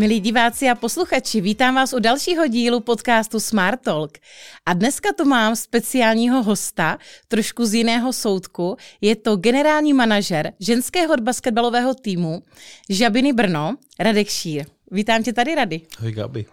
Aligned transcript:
Milí 0.00 0.20
diváci 0.20 0.68
a 0.68 0.74
posluchači, 0.74 1.40
vítám 1.40 1.74
vás 1.74 1.92
u 1.92 1.98
dalšího 1.98 2.46
dílu 2.46 2.80
podcastu 2.80 3.40
Smart 3.40 3.80
Talk. 3.80 4.18
A 4.66 4.72
dneska 4.72 5.08
tu 5.18 5.24
mám 5.24 5.56
speciálního 5.56 6.42
hosta, 6.42 6.98
trošku 7.28 7.66
z 7.66 7.74
jiného 7.74 8.12
soudku. 8.12 8.76
Je 9.00 9.16
to 9.16 9.36
generální 9.36 9.92
manažer 9.92 10.52
ženského 10.60 11.16
basketbalového 11.16 11.94
týmu 11.94 12.42
Žabiny 12.88 13.32
Brno, 13.32 13.76
Radek 13.98 14.28
Šír. 14.28 14.64
Vítám 14.90 15.22
tě 15.22 15.32
tady, 15.32 15.54
Rady. 15.54 15.80
Ahoj, 15.98 16.12
Gabi. 16.12 16.46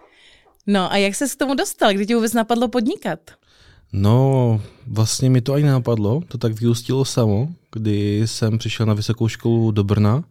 No 0.68 0.91
a 0.91 0.98
jak 0.98 1.16
se 1.16 1.27
k 1.27 1.36
tomu 1.36 1.55
dostal? 1.55 1.93
Kdy 1.93 2.05
tě 2.05 2.16
vůbec 2.16 2.34
napadlo 2.34 2.68
podnikat? 2.68 3.20
No, 3.93 4.61
vlastně 4.88 5.29
mi 5.29 5.41
to 5.41 5.54
ani 5.54 5.66
napadlo, 5.66 6.21
to 6.27 6.38
tak 6.38 6.59
vyústilo 6.59 7.05
samo, 7.05 7.48
kdy 7.71 8.21
jsem 8.26 8.57
přišel 8.57 8.85
na 8.85 8.93
vysokou 8.93 9.27
školu 9.27 9.71
do 9.71 9.84
Brna 9.84 10.23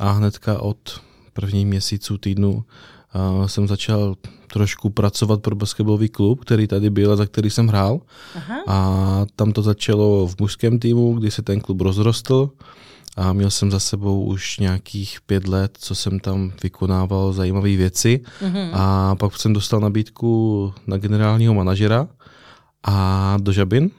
a 0.00 0.10
hnedka 0.10 0.58
od 0.58 1.00
prvních 1.32 1.66
měsíců, 1.66 2.18
týdnu 2.18 2.52
uh, 2.52 3.46
jsem 3.46 3.68
začal 3.68 4.14
trošku 4.52 4.90
pracovat 4.90 5.42
pro 5.42 5.56
basketbalový 5.56 6.08
klub, 6.08 6.40
který 6.40 6.66
tady 6.66 6.90
byl 6.90 7.12
a 7.12 7.16
za 7.16 7.26
který 7.26 7.50
jsem 7.50 7.68
hrál. 7.68 8.00
Aha. 8.34 8.56
A 8.66 9.26
tam 9.36 9.52
to 9.52 9.62
začalo 9.62 10.26
v 10.26 10.34
mužském 10.40 10.78
týmu, 10.78 11.14
kdy 11.14 11.30
se 11.30 11.42
ten 11.42 11.60
klub 11.60 11.80
rozrostl 11.80 12.50
a 13.16 13.32
měl 13.32 13.50
jsem 13.50 13.70
za 13.70 13.80
sebou 13.80 14.24
už 14.24 14.58
nějakých 14.58 15.20
pět 15.26 15.48
let, 15.48 15.78
co 15.80 15.94
jsem 15.94 16.20
tam 16.20 16.52
vykonával 16.62 17.32
zajímavé 17.32 17.76
věci. 17.76 18.20
Mm-hmm. 18.42 18.70
A 18.72 19.14
pak 19.14 19.36
jsem 19.36 19.52
dostal 19.52 19.80
nabídku 19.80 20.72
na 20.86 20.96
generálního 20.96 21.54
manažera 21.54 22.08
a 22.82 23.36
do 23.40 23.52
Žabin 23.52 23.90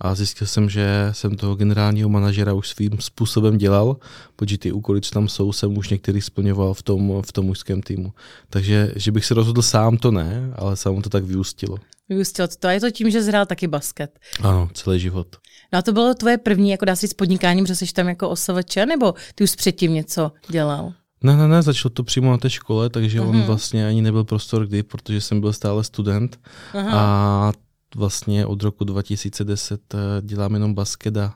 a 0.00 0.14
zjistil 0.14 0.46
jsem, 0.46 0.70
že 0.70 1.08
jsem 1.12 1.36
toho 1.36 1.54
generálního 1.54 2.08
manažera 2.08 2.52
už 2.52 2.68
svým 2.68 3.00
způsobem 3.00 3.58
dělal, 3.58 3.96
protože 4.36 4.58
ty 4.58 4.72
úkoly, 4.72 5.00
co 5.00 5.10
tam 5.10 5.28
jsou, 5.28 5.52
jsem 5.52 5.78
už 5.78 5.88
některý 5.88 6.20
splňoval 6.20 6.74
v 6.74 6.82
tom, 6.82 7.22
v 7.22 7.32
tom 7.32 7.46
mužském 7.46 7.82
týmu. 7.82 8.12
Takže, 8.50 8.92
že 8.96 9.12
bych 9.12 9.24
se 9.24 9.34
rozhodl 9.34 9.62
sám, 9.62 9.96
to 9.96 10.10
ne, 10.10 10.52
ale 10.56 10.76
samo 10.76 11.02
to 11.02 11.10
tak 11.10 11.24
vyústilo. 11.24 11.76
Vyústilo 12.08 12.48
to. 12.48 12.68
A 12.68 12.72
je 12.72 12.80
to 12.80 12.90
tím, 12.90 13.10
že 13.10 13.22
zhrál 13.22 13.46
taky 13.46 13.66
basket. 13.66 14.18
Ano, 14.42 14.68
celý 14.74 15.00
život. 15.00 15.36
No 15.72 15.78
a 15.78 15.82
to 15.82 15.92
bylo 15.92 16.14
tvoje 16.14 16.38
první, 16.38 16.70
jako 16.70 16.84
dá 16.84 16.96
se 16.96 17.08
s 17.08 17.14
podnikáním, 17.14 17.66
že 17.66 17.74
jsi 17.74 17.92
tam 17.92 18.08
jako 18.08 18.28
OSVČ, 18.28 18.76
nebo 18.76 19.14
ty 19.34 19.44
už 19.44 19.54
předtím 19.54 19.94
něco 19.94 20.32
dělal? 20.48 20.92
Ne, 21.22 21.36
ne, 21.36 21.48
ne, 21.48 21.62
začalo 21.62 21.90
to 21.90 22.04
přímo 22.04 22.30
na 22.30 22.38
té 22.38 22.50
škole, 22.50 22.90
takže 22.90 23.20
uh-huh. 23.20 23.28
on 23.28 23.36
mhm. 23.36 23.46
vlastně 23.46 23.86
ani 23.86 24.02
nebyl 24.02 24.24
prostor 24.24 24.66
kdy, 24.66 24.82
protože 24.82 25.20
jsem 25.20 25.40
byl 25.40 25.52
stále 25.52 25.84
student 25.84 26.40
uh-huh. 26.72 26.90
a 26.92 27.52
vlastně 27.94 28.46
od 28.46 28.62
roku 28.62 28.84
2010 28.84 29.94
eh, 29.94 29.98
dělám 30.22 30.54
jenom 30.54 30.74
basket 30.74 31.16
a 31.16 31.34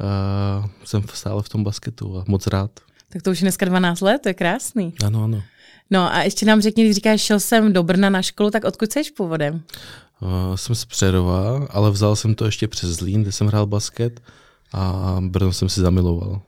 uh, 0.00 0.66
jsem 0.84 1.02
stále 1.14 1.42
v 1.42 1.48
tom 1.48 1.64
basketu 1.64 2.18
a 2.18 2.24
moc 2.28 2.46
rád. 2.46 2.70
Tak 3.08 3.22
to 3.22 3.30
už 3.30 3.40
je 3.40 3.44
dneska 3.44 3.66
12 3.66 4.00
let, 4.00 4.22
to 4.22 4.28
je 4.28 4.34
krásný. 4.34 4.94
Ano, 5.04 5.24
ano. 5.24 5.42
No 5.90 6.14
a 6.14 6.22
ještě 6.22 6.46
nám 6.46 6.60
řekni, 6.60 6.84
když 6.84 6.94
říkáš, 6.94 7.20
šel 7.20 7.40
jsem 7.40 7.72
do 7.72 7.82
Brna 7.82 8.10
na 8.10 8.22
školu, 8.22 8.50
tak 8.50 8.64
odkud 8.64 8.92
jsi 8.92 9.02
původem? 9.16 9.62
Uh, 10.20 10.54
jsem 10.54 10.74
z 10.74 10.84
Přerova, 10.84 11.66
ale 11.70 11.90
vzal 11.90 12.16
jsem 12.16 12.34
to 12.34 12.44
ještě 12.44 12.68
přes 12.68 12.90
Zlín, 12.90 13.22
kde 13.22 13.32
jsem 13.32 13.46
hrál 13.46 13.66
basket 13.66 14.20
a 14.72 15.16
Brno 15.20 15.52
jsem 15.52 15.68
si 15.68 15.80
zamiloval. 15.80 16.42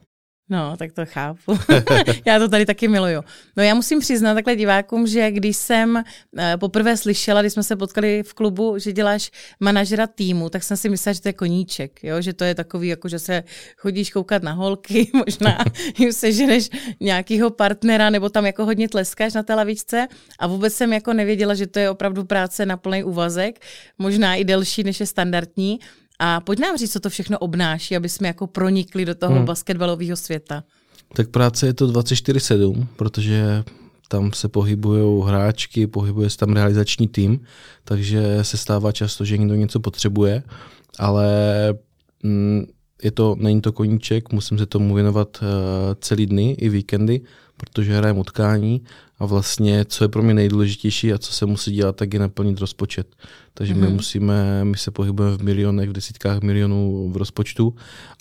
No, 0.50 0.76
tak 0.76 0.92
to 0.92 1.06
chápu. 1.06 1.58
já 2.24 2.38
to 2.38 2.48
tady 2.48 2.66
taky 2.66 2.88
miluju. 2.88 3.22
No 3.56 3.62
já 3.62 3.74
musím 3.74 4.00
přiznat 4.00 4.34
takhle 4.34 4.56
divákům, 4.56 5.06
že 5.06 5.30
když 5.30 5.56
jsem 5.56 5.94
uh, 5.96 6.42
poprvé 6.56 6.96
slyšela, 6.96 7.40
když 7.40 7.52
jsme 7.52 7.62
se 7.62 7.76
potkali 7.76 8.22
v 8.22 8.34
klubu, 8.34 8.78
že 8.78 8.92
děláš 8.92 9.30
manažera 9.60 10.06
týmu, 10.06 10.48
tak 10.48 10.62
jsem 10.62 10.76
si 10.76 10.88
myslela, 10.88 11.12
že 11.12 11.20
to 11.20 11.28
je 11.28 11.32
koníček, 11.32 12.04
jo? 12.04 12.20
že 12.20 12.32
to 12.32 12.44
je 12.44 12.54
takový, 12.54 12.88
jako 12.88 13.08
že 13.08 13.18
se 13.18 13.42
chodíš 13.76 14.10
koukat 14.10 14.42
na 14.42 14.52
holky, 14.52 15.10
možná 15.26 15.58
jim 15.98 16.12
seženeš 16.12 16.70
nějakého 17.00 17.50
partnera, 17.50 18.10
nebo 18.10 18.28
tam 18.28 18.46
jako 18.46 18.64
hodně 18.64 18.88
tleskáš 18.88 19.34
na 19.34 19.42
té 19.42 19.54
lavičce 19.54 20.08
a 20.38 20.46
vůbec 20.46 20.74
jsem 20.74 20.92
jako 20.92 21.12
nevěděla, 21.12 21.54
že 21.54 21.66
to 21.66 21.78
je 21.78 21.90
opravdu 21.90 22.24
práce 22.24 22.66
na 22.66 22.76
plný 22.76 23.04
úvazek, 23.04 23.60
možná 23.98 24.34
i 24.34 24.44
delší, 24.44 24.82
než 24.82 25.00
je 25.00 25.06
standardní. 25.06 25.78
A 26.22 26.40
pojď 26.40 26.58
nám 26.58 26.76
říct, 26.76 26.92
co 26.92 27.00
to 27.00 27.10
všechno 27.10 27.38
obnáší, 27.38 27.96
aby 27.96 28.08
jsme 28.08 28.28
jako 28.28 28.46
pronikli 28.46 29.04
do 29.04 29.14
toho 29.14 29.34
hmm. 29.34 29.44
basketbalového 29.44 30.16
světa. 30.16 30.64
Tak 31.14 31.28
práce 31.28 31.66
je 31.66 31.74
to 31.74 31.86
24-7, 31.86 32.86
protože 32.96 33.64
tam 34.08 34.32
se 34.32 34.48
pohybují 34.48 35.22
hráčky, 35.26 35.86
pohybuje 35.86 36.30
se 36.30 36.36
tam 36.36 36.52
realizační 36.52 37.08
tým, 37.08 37.40
takže 37.84 38.38
se 38.42 38.56
stává 38.56 38.92
často, 38.92 39.24
že 39.24 39.38
někdo 39.38 39.54
něco 39.54 39.80
potřebuje, 39.80 40.42
ale 40.98 41.28
mm, 42.22 42.64
je 43.02 43.10
to, 43.10 43.36
není 43.38 43.60
to 43.60 43.72
koníček, 43.72 44.32
musím 44.32 44.58
se 44.58 44.66
tomu 44.66 44.94
věnovat 44.94 45.38
uh, 45.42 45.48
celý 46.00 46.26
dny 46.26 46.52
i 46.52 46.68
víkendy, 46.68 47.20
protože 47.60 47.96
hrajem 47.96 48.18
utkání 48.18 48.82
a 49.18 49.26
vlastně, 49.26 49.84
co 49.84 50.04
je 50.04 50.08
pro 50.08 50.22
mě 50.22 50.34
nejdůležitější 50.34 51.12
a 51.12 51.18
co 51.18 51.32
se 51.32 51.46
musí 51.46 51.72
dělat, 51.72 51.96
tak 51.96 52.14
je 52.14 52.20
naplnit 52.20 52.60
rozpočet. 52.60 53.16
Takže 53.54 53.74
mm-hmm. 53.74 53.80
my 53.80 53.86
mhm. 53.86 53.94
musíme, 53.94 54.64
my 54.64 54.76
se 54.76 54.90
pohybujeme 54.90 55.36
v 55.36 55.42
milionech, 55.42 55.88
v 55.90 55.92
desítkách 55.92 56.40
milionů 56.40 57.10
v 57.12 57.16
rozpočtu 57.16 57.74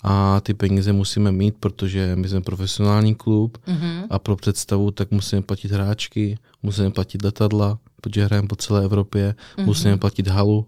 a 0.04 0.40
ty 0.40 0.54
peníze 0.54 0.92
musíme 0.92 1.32
mít, 1.32 1.54
protože 1.60 2.16
my 2.16 2.28
jsme 2.28 2.40
profesionální 2.40 3.14
klub 3.14 3.58
mm-hmm. 3.58 4.06
a 4.10 4.18
pro 4.18 4.36
představu 4.36 4.90
tak 4.90 5.10
musíme 5.10 5.42
platit 5.42 5.72
hráčky, 5.72 6.38
musíme 6.62 6.90
platit 6.90 7.24
letadla, 7.24 7.78
protože 7.96 8.24
hrajeme 8.24 8.48
po 8.48 8.56
celé 8.56 8.84
Evropě, 8.84 9.34
mm-hmm. 9.34 9.64
musíme 9.64 9.96
platit 9.96 10.28
halu, 10.28 10.66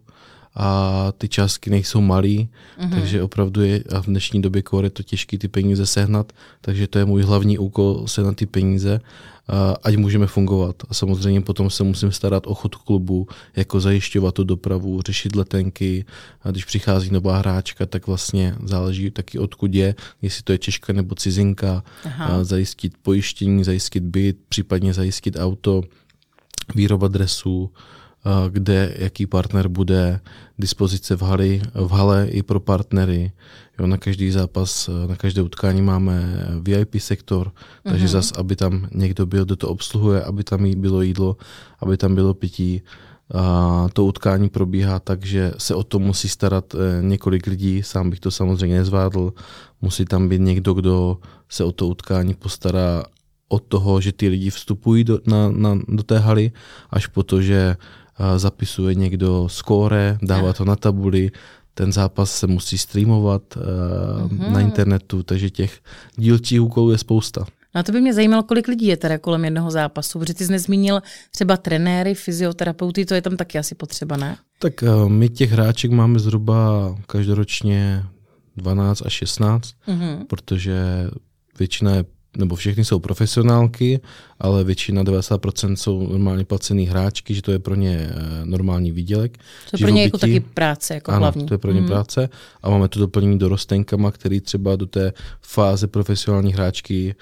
a 0.54 1.12
ty 1.18 1.28
částky 1.28 1.70
nejsou 1.70 2.00
malý, 2.00 2.48
mm-hmm. 2.80 2.90
takže 2.90 3.22
opravdu 3.22 3.62
je 3.62 3.84
a 3.96 4.02
v 4.02 4.06
dnešní 4.06 4.42
době 4.42 4.62
kore 4.62 4.90
to 4.90 5.02
těžké 5.02 5.38
ty 5.38 5.48
peníze 5.48 5.86
sehnat, 5.86 6.32
takže 6.60 6.86
to 6.86 6.98
je 6.98 7.04
můj 7.04 7.22
hlavní 7.22 7.58
úkol 7.58 8.06
sehnat 8.06 8.36
ty 8.36 8.46
peníze, 8.46 9.00
a 9.48 9.76
ať 9.82 9.96
můžeme 9.96 10.26
fungovat. 10.26 10.76
A 10.88 10.94
samozřejmě 10.94 11.40
potom 11.40 11.70
se 11.70 11.84
musím 11.84 12.12
starat 12.12 12.46
o 12.46 12.54
chod 12.54 12.74
klubu, 12.74 13.26
jako 13.56 13.80
zajišťovat 13.80 14.34
tu 14.34 14.44
dopravu, 14.44 15.02
řešit 15.02 15.36
letenky, 15.36 16.04
a 16.42 16.50
když 16.50 16.64
přichází 16.64 17.10
nová 17.10 17.38
hráčka, 17.38 17.86
tak 17.86 18.06
vlastně 18.06 18.54
záleží 18.64 19.10
taky 19.10 19.38
odkud 19.38 19.74
je, 19.74 19.94
jestli 20.22 20.42
to 20.42 20.52
je 20.52 20.58
Češka 20.58 20.92
nebo 20.92 21.14
cizinka, 21.14 21.84
a 22.18 22.44
zajistit 22.44 22.92
pojištění, 23.02 23.64
zajistit 23.64 24.02
byt, 24.02 24.36
případně 24.48 24.94
zajistit 24.94 25.36
auto, 25.38 25.82
výroba 26.74 27.08
dresů, 27.08 27.70
kde 28.48 28.94
jaký 28.98 29.26
partner 29.26 29.68
bude, 29.68 30.20
dispozice 30.58 31.16
v, 31.16 31.22
hali, 31.22 31.62
v 31.74 31.90
hale 31.90 32.28
i 32.28 32.42
pro 32.42 32.60
partnery. 32.60 33.32
Jo, 33.78 33.86
na 33.86 33.96
každý 33.96 34.30
zápas, 34.30 34.90
na 35.06 35.16
každé 35.16 35.42
utkání 35.42 35.82
máme 35.82 36.46
VIP 36.60 36.94
sektor, 36.98 37.52
takže 37.82 38.06
mm-hmm. 38.06 38.08
zas, 38.08 38.32
aby 38.32 38.56
tam 38.56 38.88
někdo 38.94 39.26
byl, 39.26 39.44
kdo 39.44 39.56
to 39.56 39.68
obsluhuje, 39.68 40.22
aby 40.22 40.44
tam 40.44 40.70
bylo 40.80 41.02
jídlo, 41.02 41.36
aby 41.80 41.96
tam 41.96 42.14
bylo 42.14 42.34
pití. 42.34 42.82
A 43.34 43.88
to 43.92 44.04
utkání 44.04 44.48
probíhá 44.48 44.98
tak, 44.98 45.26
že 45.26 45.52
se 45.58 45.74
o 45.74 45.82
to 45.82 45.98
musí 45.98 46.28
starat 46.28 46.74
eh, 46.74 47.02
několik 47.02 47.46
lidí, 47.46 47.82
sám 47.82 48.10
bych 48.10 48.20
to 48.20 48.30
samozřejmě 48.30 48.78
nezvládl. 48.78 49.32
Musí 49.82 50.04
tam 50.04 50.28
být 50.28 50.40
někdo, 50.40 50.74
kdo 50.74 51.18
se 51.48 51.64
o 51.64 51.72
to 51.72 51.88
utkání 51.88 52.34
postará 52.34 53.04
od 53.48 53.62
toho, 53.62 54.00
že 54.00 54.12
ty 54.12 54.28
lidi 54.28 54.50
vstupují 54.50 55.04
do, 55.04 55.18
na, 55.26 55.50
na, 55.50 55.78
do 55.88 56.02
té 56.02 56.18
haly, 56.18 56.52
až 56.90 57.06
po 57.06 57.22
to, 57.22 57.42
že 57.42 57.76
zapisuje 58.36 58.94
někdo 58.94 59.48
skóre, 59.48 60.18
dává 60.22 60.52
to 60.52 60.64
na 60.64 60.76
tabuli, 60.76 61.30
ten 61.74 61.92
zápas 61.92 62.38
se 62.38 62.46
musí 62.46 62.78
streamovat 62.78 63.42
mm-hmm. 63.56 64.52
na 64.52 64.60
internetu, 64.60 65.22
takže 65.22 65.50
těch 65.50 65.80
dílčích 66.16 66.62
úkolů 66.62 66.90
je 66.90 66.98
spousta. 66.98 67.46
No 67.74 67.78
a 67.78 67.82
to 67.82 67.92
by 67.92 68.00
mě 68.00 68.14
zajímalo, 68.14 68.42
kolik 68.42 68.68
lidí 68.68 68.86
je 68.86 68.96
teda 68.96 69.18
kolem 69.18 69.44
jednoho 69.44 69.70
zápasu, 69.70 70.18
protože 70.18 70.34
ty 70.34 70.44
jsi 70.44 70.52
nezmínil 70.52 71.00
třeba 71.30 71.56
trenéry, 71.56 72.14
fyzioterapeuty, 72.14 73.06
to 73.06 73.14
je 73.14 73.22
tam 73.22 73.36
taky 73.36 73.58
asi 73.58 73.74
potřeba, 73.74 74.16
ne? 74.16 74.36
Tak 74.58 74.82
uh, 74.82 75.08
my 75.08 75.28
těch 75.28 75.52
hráček 75.52 75.90
máme 75.90 76.18
zhruba 76.18 76.94
každoročně 77.06 78.04
12 78.56 79.02
až 79.06 79.12
16, 79.12 79.74
mm-hmm. 79.88 80.26
protože 80.26 81.08
většina 81.58 81.94
je 81.94 82.04
nebo 82.36 82.56
všechny 82.56 82.84
jsou 82.84 82.98
profesionálky, 82.98 84.00
ale 84.40 84.64
většina 84.64 85.02
90% 85.04 85.74
jsou 85.74 86.06
normálně 86.06 86.44
placený 86.44 86.86
hráčky, 86.86 87.34
že 87.34 87.42
to 87.42 87.52
je 87.52 87.58
pro 87.58 87.74
ně 87.74 88.10
eh, 88.10 88.14
normální 88.44 88.92
výdělek. 88.92 89.38
To 89.70 89.76
je 89.76 89.78
pro 89.78 89.88
ně 89.88 90.02
jako 90.02 90.18
taky 90.18 90.40
práce, 90.40 90.94
jako 90.94 91.10
ano, 91.10 91.20
hlavní. 91.20 91.46
to 91.46 91.54
je 91.54 91.58
pro 91.58 91.72
ně 91.72 91.80
mm. 91.80 91.86
práce 91.86 92.28
a 92.62 92.70
máme 92.70 92.88
to 92.88 93.00
doplnění 93.00 93.38
dorostenkama, 93.38 94.10
který 94.10 94.40
třeba 94.40 94.76
do 94.76 94.86
té 94.86 95.12
fáze 95.40 95.86
profesionální 95.86 96.52
hráčky 96.52 97.14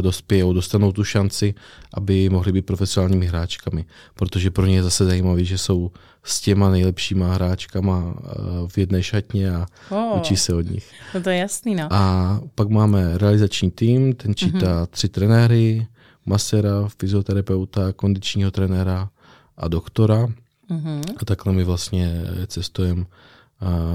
dospějou, 0.00 0.52
dostanou 0.52 0.92
tu 0.92 1.04
šanci, 1.04 1.54
aby 1.94 2.28
mohli 2.28 2.52
být 2.52 2.66
profesionálními 2.66 3.26
hráčkami, 3.26 3.84
protože 4.14 4.50
pro 4.50 4.66
ně 4.66 4.74
je 4.74 4.82
zase 4.82 5.04
zajímavé, 5.04 5.44
že 5.44 5.58
jsou 5.58 5.90
s 6.24 6.40
těma 6.40 6.70
nejlepšíma 6.70 7.34
hráčkama 7.34 8.14
eh, 8.16 8.30
v 8.68 8.78
jedné 8.78 9.02
šatně 9.02 9.50
a 9.50 9.66
oh, 9.90 10.18
učí 10.18 10.36
se 10.36 10.54
od 10.54 10.70
nich. 10.70 10.92
No 11.14 11.22
to 11.22 11.30
je 11.30 11.36
jasný, 11.36 11.74
no. 11.74 11.88
A 11.90 12.40
pak 12.54 12.68
máme 12.68 13.18
realizační 13.18 13.70
tým, 13.70 14.14
ten 14.14 14.34
čítá 14.34 14.58
mm-hmm. 14.58 14.86
tři 14.86 15.08
trenéry, 15.08 15.86
masera, 16.26 16.88
fyzioterapeuta, 16.98 17.92
kondičního 17.92 18.50
trenéra 18.50 19.08
a 19.56 19.68
doktora. 19.68 20.26
Mm-hmm. 20.70 21.02
A 21.16 21.24
takhle 21.24 21.52
my 21.52 21.64
vlastně 21.64 22.22
cestujeme 22.46 23.04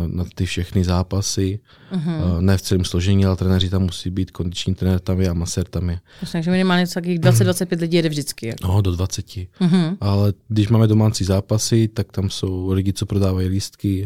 na 0.07 0.25
ty 0.35 0.45
všechny 0.45 0.83
zápasy. 0.83 1.59
Uh-huh. 1.91 2.39
Ne 2.39 2.57
v 2.57 2.61
celém 2.61 2.85
složení, 2.85 3.25
ale 3.25 3.35
trenéři 3.35 3.69
tam 3.69 3.81
musí 3.81 4.09
být, 4.09 4.31
kondiční 4.31 4.75
trenér 4.75 4.99
tam 4.99 5.21
je 5.21 5.29
a 5.29 5.33
masér 5.33 5.65
tam 5.67 5.89
je. 5.89 5.99
Takže 6.31 6.51
minimálně 6.51 6.87
takových 6.87 7.19
20-25 7.19 7.81
lidí 7.81 7.97
jede 7.97 8.09
vždycky. 8.09 8.47
Jako. 8.47 8.67
No, 8.67 8.81
do 8.81 8.91
20. 8.91 9.25
Uh-huh. 9.25 9.97
Ale 10.01 10.33
když 10.47 10.67
máme 10.67 10.87
domácí 10.87 11.23
zápasy, 11.23 11.87
tak 11.87 12.11
tam 12.11 12.29
jsou 12.29 12.71
lidi, 12.71 12.93
co 12.93 13.05
prodávají 13.05 13.47
lístky, 13.47 14.03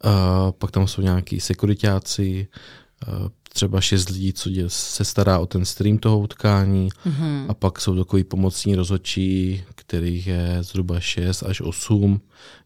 a 0.00 0.52
pak 0.52 0.70
tam 0.70 0.86
jsou 0.86 1.02
nějaký 1.02 1.40
sekuritáci, 1.40 2.46
třeba 3.54 3.80
šest 3.80 4.08
lidí, 4.08 4.32
co 4.32 4.50
se 4.68 5.04
stará 5.04 5.38
o 5.38 5.46
ten 5.46 5.64
stream 5.64 5.98
toho 5.98 6.18
utkání 6.18 6.88
mm-hmm. 7.06 7.44
a 7.48 7.54
pak 7.54 7.80
jsou 7.80 7.96
takový 7.96 8.24
pomocní 8.24 8.74
rozhodčí, 8.74 9.62
kterých 9.74 10.26
je 10.26 10.58
zhruba 10.60 11.00
6 11.00 11.42
až 11.42 11.60
8. 11.60 12.20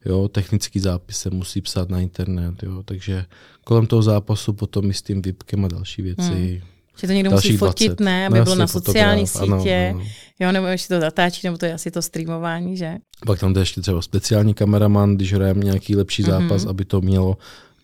Jo, 0.05 0.27
technický 0.27 0.79
zápis 0.79 1.17
se 1.17 1.29
musí 1.29 1.61
psát 1.61 1.89
na 1.89 1.99
internet, 1.99 2.63
jo, 2.63 2.83
takže 2.85 3.25
kolem 3.63 3.87
toho 3.87 4.01
zápasu 4.01 4.53
potom 4.53 4.89
i 4.89 4.93
s 4.93 5.01
tím 5.01 5.21
VIPkem 5.21 5.65
a 5.65 5.67
další 5.67 6.01
věci. 6.01 6.61
Mm. 6.63 6.69
Že 7.01 7.07
to 7.07 7.13
někdo 7.13 7.31
musí 7.31 7.57
fotit, 7.57 7.87
20. 7.87 8.03
ne, 8.03 8.27
aby 8.27 8.37
no, 8.37 8.43
bylo 8.43 8.55
na 8.55 8.67
sociální 8.67 9.27
sítě, 9.27 9.43
ano, 9.43 9.99
ano. 9.99 10.05
jo, 10.39 10.51
nebo 10.51 10.67
ještě 10.67 10.93
to 10.93 11.01
zatáčí, 11.01 11.47
nebo 11.47 11.57
to 11.57 11.65
je 11.65 11.73
asi 11.73 11.91
to 11.91 12.01
streamování, 12.01 12.77
že? 12.77 12.95
Pak 13.25 13.39
tam 13.39 13.53
to 13.53 13.59
ještě 13.59 13.81
třeba 13.81 14.01
speciální 14.01 14.53
kameraman, 14.53 15.15
když 15.15 15.33
hrajeme 15.33 15.63
nějaký 15.63 15.95
lepší 15.95 16.23
zápas, 16.23 16.65
mm-hmm. 16.65 16.69
aby 16.69 16.85
to 16.85 17.01
mělo 17.01 17.37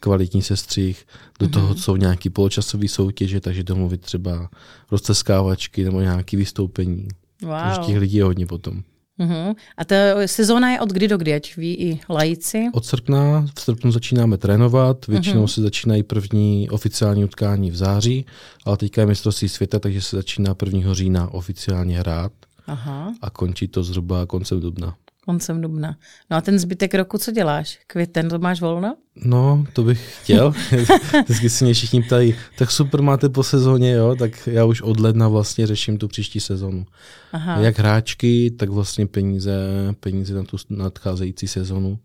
kvalitní 0.05 0.41
sestřih, 0.41 1.05
do 1.39 1.49
toho 1.49 1.73
mm-hmm. 1.73 1.77
jsou 1.77 1.95
nějaký 1.95 2.29
poločasové 2.29 2.87
soutěže, 2.87 3.39
takže 3.39 3.63
domluvit 3.63 4.01
třeba 4.01 4.49
rozceskávačky 4.91 5.83
nebo 5.83 6.01
nějaké 6.01 6.37
vystoupení. 6.37 7.07
Wow. 7.41 7.51
Takže 7.63 7.79
těch 7.81 7.97
lidí 7.97 8.17
je 8.17 8.23
hodně 8.23 8.45
potom. 8.45 8.83
Uh-huh. 9.19 9.55
A 9.77 9.85
ta 9.85 9.95
sezóna 10.25 10.71
je 10.71 10.81
od 10.81 10.89
kdy 10.89 11.07
do 11.07 11.17
kdy, 11.17 11.33
ať 11.33 11.57
ví 11.57 11.75
i 11.75 11.99
lajíci? 12.09 12.69
Od 12.73 12.85
srpna, 12.85 13.45
v 13.55 13.61
srpnu 13.61 13.91
začínáme 13.91 14.37
trénovat, 14.37 15.07
většinou 15.07 15.43
uh-huh. 15.43 15.53
se 15.53 15.61
začínají 15.61 16.03
první 16.03 16.69
oficiální 16.69 17.23
utkání 17.23 17.71
v 17.71 17.75
září, 17.75 18.25
ale 18.65 18.77
teďka 18.77 19.01
je 19.01 19.07
mistrovství 19.07 19.49
světa, 19.49 19.79
takže 19.79 20.01
se 20.01 20.15
začíná 20.15 20.55
1. 20.65 20.93
října 20.93 21.33
oficiálně 21.33 21.99
hrát 21.99 22.31
Aha. 22.67 23.13
a 23.21 23.29
končí 23.29 23.67
to 23.67 23.83
zhruba 23.83 24.25
koncem 24.25 24.59
dubna 24.59 24.95
koncem 25.25 25.61
dubna. 25.61 25.97
No 26.31 26.37
a 26.37 26.41
ten 26.41 26.59
zbytek 26.59 26.93
roku 26.93 27.17
co 27.17 27.31
děláš? 27.31 27.79
Květen, 27.87 28.29
to 28.29 28.39
máš 28.39 28.61
volno? 28.61 28.95
No, 29.15 29.65
to 29.73 29.83
bych 29.83 30.17
chtěl. 30.21 30.53
Vždycky 31.23 31.49
si 31.49 31.63
mě 31.63 31.73
všichni 31.73 32.03
ptají, 32.03 32.35
tak 32.57 32.71
super 32.71 33.01
máte 33.01 33.29
po 33.29 33.43
sezóně, 33.43 33.91
jo? 33.91 34.15
Tak 34.19 34.49
já 34.51 34.65
už 34.65 34.81
od 34.81 34.99
ledna 34.99 35.27
vlastně 35.27 35.67
řeším 35.67 35.97
tu 35.97 36.07
příští 36.07 36.39
sezonu. 36.39 36.85
Aha. 37.31 37.59
Jak 37.59 37.79
hráčky, 37.79 38.51
tak 38.51 38.69
vlastně 38.69 39.07
peníze, 39.07 39.55
peníze 39.99 40.35
na 40.35 40.43
tu 40.43 40.57
nadcházející 40.69 41.47
sezonu. 41.47 41.99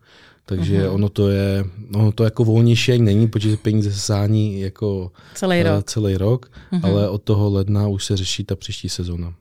Takže 0.44 0.82
uh-huh. 0.82 0.94
ono 0.94 1.08
to 1.08 1.28
je, 1.28 1.64
ono 1.94 2.12
to 2.12 2.24
jako 2.24 2.44
volnější 2.44 2.92
ani 2.92 3.02
není, 3.02 3.28
protože 3.28 3.56
peníze 3.56 3.92
se 3.92 3.98
sání 3.98 4.60
jako 4.60 5.12
celý 5.34 5.62
rok, 5.62 5.76
uh, 5.76 5.82
celý 5.82 6.16
rok 6.16 6.50
uh-huh. 6.72 6.80
ale 6.82 7.08
od 7.08 7.22
toho 7.22 7.50
ledna 7.50 7.88
už 7.88 8.04
se 8.04 8.16
řeší 8.16 8.44
ta 8.44 8.56
příští 8.56 8.88
sezona. 8.88 9.34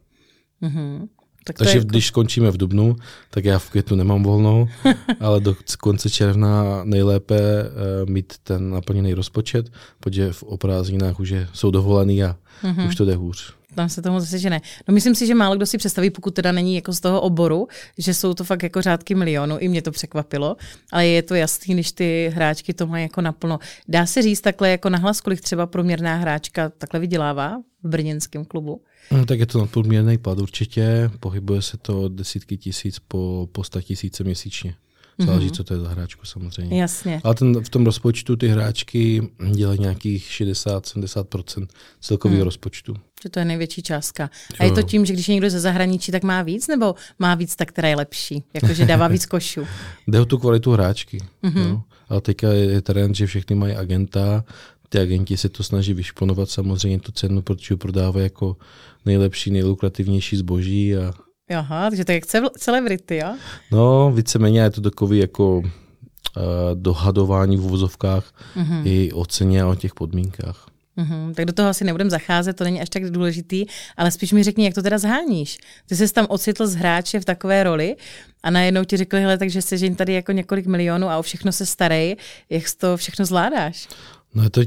Uh-huh. 0.61 1.07
Tak 1.49 1.57
Takže 1.57 1.77
jako... 1.77 1.87
když 1.87 2.07
skončíme 2.07 2.51
v 2.51 2.57
Dubnu, 2.57 2.95
tak 3.29 3.45
já 3.45 3.59
v 3.59 3.69
květnu 3.69 3.97
nemám 3.97 4.23
volnou, 4.23 4.67
ale 5.19 5.39
do 5.39 5.55
konce 5.79 6.09
června 6.09 6.81
nejlépe 6.83 7.39
uh, 7.63 8.09
mít 8.09 8.33
ten 8.43 8.69
naplněný 8.69 9.13
rozpočet, 9.13 9.71
protože 9.99 10.33
v 10.33 10.43
oprázdninách 10.43 11.19
už 11.19 11.29
je, 11.29 11.47
jsou 11.53 11.71
dovolený 11.71 12.23
a 12.23 12.35
mm-hmm. 12.63 12.87
už 12.87 12.95
to 12.95 13.05
jde 13.05 13.15
hůř. 13.15 13.58
Tam 13.75 13.89
se 13.89 14.01
tomu 14.01 14.19
zase, 14.19 14.39
že 14.39 14.49
ne. 14.49 14.61
No 14.87 14.93
myslím 14.93 15.15
si, 15.15 15.27
že 15.27 15.35
málo 15.35 15.55
kdo 15.55 15.65
si 15.65 15.77
představí, 15.77 16.09
pokud 16.09 16.33
teda 16.33 16.51
není 16.51 16.75
jako 16.75 16.93
z 16.93 16.99
toho 16.99 17.21
oboru, 17.21 17.67
že 17.97 18.13
jsou 18.13 18.33
to 18.33 18.43
fakt 18.43 18.63
jako 18.63 18.81
řádky 18.81 19.15
milionů, 19.15 19.57
i 19.57 19.67
mě 19.67 19.81
to 19.81 19.91
překvapilo, 19.91 20.55
ale 20.91 21.07
je 21.07 21.23
to 21.23 21.35
jasný, 21.35 21.73
když 21.73 21.91
ty 21.91 22.31
hráčky 22.33 22.73
to 22.73 22.87
mají 22.87 23.03
jako 23.03 23.21
naplno. 23.21 23.59
Dá 23.87 24.05
se 24.05 24.21
říct 24.21 24.41
takhle 24.41 24.69
jako 24.69 24.89
nahlas, 24.89 25.21
kolik 25.21 25.41
třeba 25.41 25.67
průměrná 25.67 26.15
hráčka 26.15 26.69
takhle 26.69 26.99
vydělává 26.99 27.57
v 27.83 27.89
brněnském 27.89 28.45
klubu? 28.45 28.81
No, 29.11 29.25
tak 29.25 29.39
je 29.39 29.45
to 29.45 29.59
nadprůměrný 29.59 30.17
plat 30.17 30.39
určitě, 30.39 31.11
pohybuje 31.19 31.61
se 31.61 31.77
to 31.77 32.09
desítky 32.09 32.57
tisíc 32.57 32.99
po, 32.99 33.49
po 33.51 33.63
sta 33.63 33.81
tisíce 33.81 34.23
měsíčně. 34.23 34.75
Záleží, 35.25 35.47
mm-hmm. 35.47 35.55
co 35.55 35.63
to 35.63 35.73
je 35.73 35.79
za 35.79 35.89
hráčku 35.89 36.25
samozřejmě. 36.25 36.81
Jasně. 36.81 37.21
Ale 37.23 37.35
ten, 37.35 37.63
v 37.63 37.69
tom 37.69 37.85
rozpočtu 37.85 38.35
ty 38.35 38.47
hráčky 38.47 39.29
dělají 39.51 39.79
nějakých 39.79 40.29
60-70% 40.29 41.67
celkového 42.01 42.39
mm. 42.39 42.45
rozpočtu. 42.45 42.95
Že 43.23 43.29
to 43.29 43.39
je 43.39 43.45
největší 43.45 43.83
částka. 43.83 44.29
A 44.59 44.63
jo. 44.63 44.69
je 44.69 44.75
to 44.75 44.87
tím, 44.87 45.05
že 45.05 45.13
když 45.13 45.27
je 45.27 45.33
někdo 45.33 45.49
ze 45.49 45.59
zahraničí, 45.59 46.11
tak 46.11 46.23
má 46.23 46.41
víc, 46.41 46.67
nebo 46.67 46.95
má 47.19 47.35
víc 47.35 47.55
tak, 47.55 47.69
která 47.69 47.87
je 47.87 47.95
lepší? 47.95 48.43
Jakože 48.53 48.85
dává 48.85 49.07
víc 49.07 49.25
košů. 49.25 49.67
Jde 50.07 50.19
o 50.19 50.25
tu 50.25 50.37
kvalitu 50.37 50.71
hráčky. 50.71 51.17
Mm-hmm. 51.43 51.69
Jo. 51.69 51.81
Ale 52.09 52.21
teďka 52.21 52.53
je 52.53 52.81
trend, 52.81 53.15
že 53.15 53.25
všechny 53.25 53.55
mají 53.55 53.73
agenta, 53.73 54.43
ty 54.89 54.99
agenti 54.99 55.37
se 55.37 55.49
to 55.49 55.63
snaží 55.63 55.93
vyšponovat 55.93 56.49
samozřejmě 56.49 56.99
tu 56.99 57.11
cenu, 57.11 57.41
protože 57.41 57.75
prodávají 57.75 58.23
jako 58.23 58.57
nejlepší, 59.05 59.51
nejlukrativnější 59.51 60.37
zboží. 60.37 60.95
A... 60.97 61.13
Aha, 61.55 61.89
takže 61.89 62.05
to 62.05 62.11
je 62.11 62.15
jak 62.15 62.51
celebrity, 62.57 63.17
jo? 63.17 63.35
No, 63.71 64.11
víceméně 64.11 64.59
je 64.59 64.69
to 64.69 64.81
takový 64.81 65.19
jako 65.19 65.57
uh, 65.57 65.63
dohadování 66.73 67.57
v 67.57 67.65
uvozovkách 67.65 68.33
mm-hmm. 68.57 68.81
i 68.85 69.11
o 69.13 69.25
ceně 69.25 69.61
a 69.61 69.67
o 69.67 69.75
těch 69.75 69.93
podmínkách. 69.93 70.65
Mm-hmm, 70.97 71.33
tak 71.33 71.45
do 71.45 71.53
toho 71.53 71.69
asi 71.69 71.83
nebudem 71.83 72.09
zacházet, 72.09 72.55
to 72.57 72.63
není 72.63 72.81
až 72.81 72.89
tak 72.89 73.11
důležitý, 73.11 73.65
ale 73.97 74.11
spíš 74.11 74.31
mi 74.31 74.43
řekni, 74.43 74.65
jak 74.65 74.73
to 74.73 74.81
teda 74.81 74.97
zháníš. 74.97 75.57
Ty 75.85 75.95
jsi 75.95 76.13
tam 76.13 76.25
ocitl 76.29 76.67
z 76.67 76.75
hráče 76.75 77.19
v 77.19 77.25
takové 77.25 77.63
roli 77.63 77.95
a 78.43 78.51
najednou 78.51 78.83
ti 78.83 78.97
řekli, 78.97 79.21
hele, 79.21 79.37
takže 79.37 79.61
se 79.61 79.77
žen 79.77 79.95
tady 79.95 80.13
jako 80.13 80.31
několik 80.31 80.65
milionů 80.65 81.09
a 81.09 81.17
o 81.17 81.21
všechno 81.21 81.51
se 81.51 81.65
starej, 81.65 82.15
jak 82.49 82.63
to 82.77 82.97
všechno 82.97 83.25
zvládáš? 83.25 83.87
No 84.33 84.43
je 84.43 84.49
to 84.49 84.61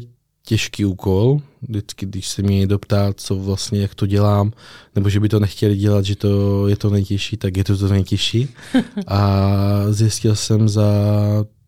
těžký 0.45 0.85
úkol, 0.85 1.41
vždycky, 1.63 2.07
když 2.07 2.29
se 2.29 2.43
mě 2.43 2.59
někdo 2.59 2.79
ptá, 2.79 3.13
co 3.17 3.37
vlastně, 3.37 3.81
jak 3.81 3.95
to 3.95 4.07
dělám, 4.07 4.53
nebo 4.95 5.09
že 5.09 5.21
by 5.21 5.29
to 5.29 5.41
nechtěli 5.41 5.77
dělat, 5.77 6.05
že 6.05 6.17
to 6.17 6.69
je 6.69 6.77
to 6.77 6.91
nejtěžší, 6.91 7.37
tak 7.37 7.57
je 7.57 7.65
to 7.65 7.77
to 7.77 7.89
nejtěžší. 7.89 8.49
A 9.07 9.39
zjistil 9.91 10.37
jsem 10.37 10.69
za 10.69 10.85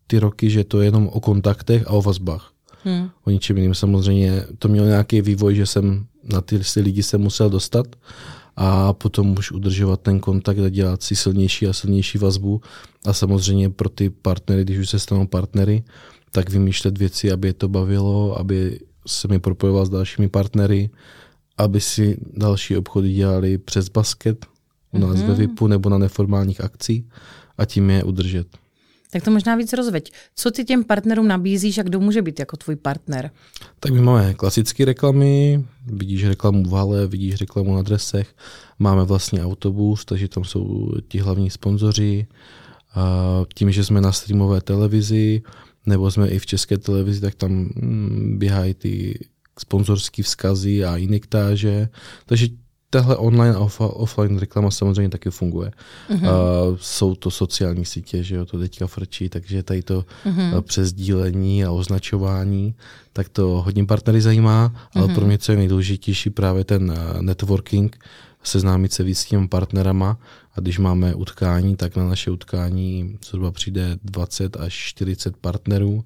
ty 0.07 0.19
roky, 0.19 0.49
že 0.49 0.63
to 0.63 0.79
je 0.79 0.87
jenom 0.87 1.07
o 1.07 1.19
kontaktech 1.19 1.87
a 1.87 1.89
o 1.89 2.01
vazbách. 2.01 2.51
Hmm. 2.83 3.09
O 3.25 3.29
ničem 3.29 3.57
jiným 3.57 3.73
samozřejmě. 3.73 4.43
To 4.59 4.67
mělo 4.67 4.87
nějaký 4.87 5.21
vývoj, 5.21 5.55
že 5.55 5.65
jsem 5.65 6.05
na 6.23 6.41
ty 6.41 6.59
lidi 6.75 7.03
se 7.03 7.17
musel 7.17 7.49
dostat 7.49 7.87
a 8.55 8.93
potom 8.93 9.35
už 9.37 9.51
udržovat 9.51 10.01
ten 10.01 10.19
kontakt 10.19 10.59
a 10.59 10.69
dělat 10.69 11.03
si 11.03 11.15
silnější 11.15 11.67
a 11.67 11.73
silnější 11.73 12.17
vazbu. 12.17 12.61
A 13.05 13.13
samozřejmě 13.13 13.69
pro 13.69 13.89
ty 13.89 14.09
partnery, 14.09 14.63
když 14.63 14.77
už 14.77 14.89
se 14.89 14.99
stanou 14.99 15.27
partnery, 15.27 15.83
tak 16.35 16.49
vymýšlet 16.49 16.97
věci, 16.97 17.31
aby 17.31 17.47
je 17.47 17.53
to 17.53 17.67
bavilo, 17.67 18.39
aby 18.39 18.79
se 19.07 19.27
mi 19.27 19.39
propojoval 19.39 19.85
s 19.85 19.89
dalšími 19.89 20.29
partnery, 20.29 20.89
aby 21.57 21.81
si 21.81 22.17
další 22.33 22.77
obchody 22.77 23.13
dělali 23.13 23.57
přes 23.57 23.89
basket 23.89 24.45
u 24.91 24.97
nás 24.97 25.17
mm-hmm. 25.17 25.27
ve 25.27 25.35
VIPu 25.35 25.67
nebo 25.67 25.89
na 25.89 25.97
neformálních 25.97 26.61
akcích 26.61 27.03
a 27.57 27.65
tím 27.65 27.89
je 27.89 28.03
udržet. 28.03 28.47
Tak 29.11 29.23
to 29.23 29.31
možná 29.31 29.55
víc 29.55 29.73
rozveď. 29.73 30.11
Co 30.35 30.51
ty 30.51 30.65
těm 30.65 30.83
partnerům 30.83 31.27
nabízíš 31.27 31.77
a 31.77 31.83
kdo 31.83 31.99
může 31.99 32.21
být 32.21 32.39
jako 32.39 32.57
tvůj 32.57 32.75
partner? 32.75 33.31
Tak 33.79 33.91
my 33.93 34.01
máme 34.01 34.33
klasické 34.33 34.85
reklamy, 34.85 35.63
vidíš 35.85 36.25
reklamu 36.25 36.63
v 36.63 36.71
hale, 36.71 37.07
vidíš 37.07 37.39
reklamu 37.41 37.75
na 37.75 37.81
dresech, 37.81 38.35
máme 38.79 39.03
vlastně 39.03 39.43
autobus, 39.45 40.05
takže 40.05 40.27
tam 40.27 40.43
jsou 40.43 40.91
ti 41.07 41.19
hlavní 41.19 41.49
sponzoři. 41.49 42.27
Tím, 43.53 43.71
že 43.71 43.83
jsme 43.83 44.01
na 44.01 44.11
streamové 44.11 44.61
televizi, 44.61 45.41
nebo 45.85 46.11
jsme 46.11 46.27
i 46.27 46.39
v 46.39 46.45
české 46.45 46.77
televizi, 46.77 47.21
tak 47.21 47.35
tam 47.35 47.51
mm, 47.51 48.35
běhají 48.37 48.73
ty 48.73 49.19
sponzorské 49.59 50.23
vzkazy 50.23 50.85
a 50.85 50.97
inektáže. 50.97 51.89
Takže 52.25 52.47
tahle 52.89 53.17
online 53.17 53.55
a 53.55 53.59
off, 53.59 53.81
offline 53.81 54.39
reklama 54.39 54.71
samozřejmě 54.71 55.09
taky 55.09 55.29
funguje. 55.29 55.71
Uh-huh. 56.09 56.21
Uh, 56.21 56.77
jsou 56.79 57.15
to 57.15 57.31
sociální 57.31 57.85
sítě, 57.85 58.23
že 58.23 58.35
jo, 58.35 58.45
to 58.45 58.59
teďka 58.59 58.87
frčí, 58.87 59.29
takže 59.29 59.63
tady 59.63 59.83
to 59.83 60.05
uh-huh. 60.25 60.93
dílení 60.93 61.65
a 61.65 61.71
označování, 61.71 62.75
tak 63.13 63.29
to 63.29 63.61
hodně 63.65 63.85
partnery 63.85 64.21
zajímá, 64.21 64.89
ale 64.93 65.07
uh-huh. 65.07 65.15
pro 65.15 65.25
mě 65.25 65.37
co 65.37 65.51
je 65.51 65.57
nejdůležitější 65.57 66.29
právě 66.29 66.63
ten 66.63 66.91
uh, 66.91 67.21
networking, 67.21 67.97
seznámit 68.47 68.93
se 68.93 69.03
víc 69.03 69.19
s 69.19 69.25
těmi 69.25 69.47
partnerama 69.47 70.19
a 70.53 70.59
když 70.59 70.79
máme 70.79 71.15
utkání, 71.15 71.75
tak 71.75 71.95
na 71.95 72.09
naše 72.09 72.31
utkání 72.31 73.17
zhruba 73.25 73.51
přijde 73.51 73.97
20 74.03 74.57
až 74.57 74.73
40 74.73 75.37
partnerů 75.37 76.03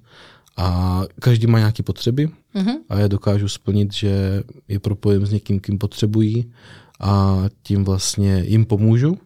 a 0.56 1.02
každý 1.20 1.46
má 1.46 1.58
nějaké 1.58 1.82
potřeby 1.82 2.30
uh-huh. 2.54 2.76
a 2.88 2.98
já 2.98 3.08
dokážu 3.08 3.48
splnit, 3.48 3.92
že 3.92 4.42
je 4.68 4.78
propojím 4.78 5.26
s 5.26 5.30
někým, 5.30 5.60
kým 5.60 5.78
potřebují 5.78 6.52
a 7.00 7.44
tím 7.62 7.84
vlastně 7.84 8.44
jim 8.46 8.64
pomůžu. 8.64 9.18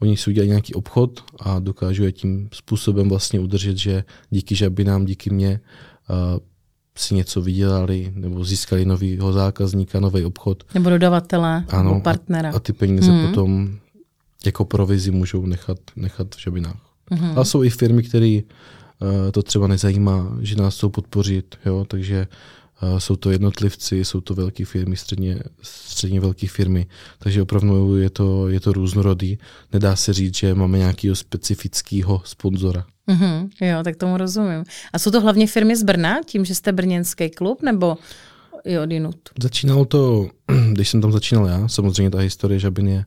Oni 0.00 0.16
si 0.16 0.30
udělají 0.30 0.48
nějaký 0.48 0.74
obchod 0.74 1.24
a 1.40 1.58
dokážu 1.58 2.04
je 2.04 2.12
tím 2.12 2.48
způsobem 2.52 3.08
vlastně 3.08 3.40
udržet, 3.40 3.76
že 3.76 4.04
díky 4.30 4.54
žabinám, 4.54 5.04
díky 5.04 5.30
mně 5.30 5.60
uh, 6.10 6.40
si 6.96 7.14
něco 7.14 7.42
vydělali 7.42 8.12
nebo 8.14 8.44
získali 8.44 8.84
nového 8.84 9.32
zákazníka, 9.32 10.00
nový 10.00 10.24
obchod. 10.24 10.64
Nebo 10.74 10.90
dodavatele, 10.90 11.64
ano, 11.68 11.90
nebo 11.90 12.00
partnera. 12.00 12.50
A, 12.50 12.56
a 12.56 12.58
ty 12.58 12.72
peníze 12.72 13.12
mm. 13.12 13.26
potom 13.26 13.78
jako 14.46 14.64
provizi 14.64 15.10
můžou 15.10 15.46
nechat, 15.46 15.78
nechat 15.96 16.34
v 16.34 16.40
žabinách. 16.40 16.80
Mm-hmm. 17.10 17.32
Ale 17.36 17.44
jsou 17.44 17.62
i 17.62 17.70
firmy, 17.70 18.02
které 18.02 18.40
to 19.32 19.42
třeba 19.42 19.66
nezajímá, 19.66 20.36
že 20.40 20.56
nás 20.56 20.76
chcou 20.76 20.88
podpořit, 20.88 21.56
jo, 21.66 21.84
takže 21.88 22.26
jsou 22.98 23.16
to 23.16 23.30
jednotlivci, 23.30 24.04
jsou 24.04 24.20
to 24.20 24.34
velké 24.34 24.64
firmy, 24.64 24.96
středně, 24.96 25.38
středně 25.62 26.20
velké 26.20 26.48
firmy, 26.48 26.86
takže 27.18 27.42
opravdu 27.42 27.96
je 27.96 28.10
to, 28.10 28.48
je 28.48 28.60
to 28.60 28.72
různorodý. 28.72 29.38
Nedá 29.72 29.96
se 29.96 30.12
říct, 30.12 30.36
že 30.36 30.54
máme 30.54 30.78
nějakého 30.78 31.16
specifického 31.16 32.22
sponzora. 32.24 32.84
Mm-hmm, 33.08 33.48
jo, 33.60 33.82
tak 33.84 33.96
tomu 33.96 34.16
rozumím. 34.16 34.64
A 34.92 34.98
jsou 34.98 35.10
to 35.10 35.20
hlavně 35.20 35.46
firmy 35.46 35.76
z 35.76 35.82
Brna, 35.82 36.16
tím, 36.26 36.44
že 36.44 36.54
jste 36.54 36.72
brněnský 36.72 37.30
klub, 37.30 37.62
nebo 37.62 37.98
i 38.64 38.78
odinut? 38.78 39.16
Začínalo 39.42 39.84
to, 39.84 40.28
když 40.72 40.88
jsem 40.88 41.00
tam 41.00 41.12
začínal 41.12 41.46
já, 41.46 41.68
samozřejmě 41.68 42.10
ta 42.10 42.18
historie 42.18 42.58
Žabin 42.58 42.88
je 42.88 43.04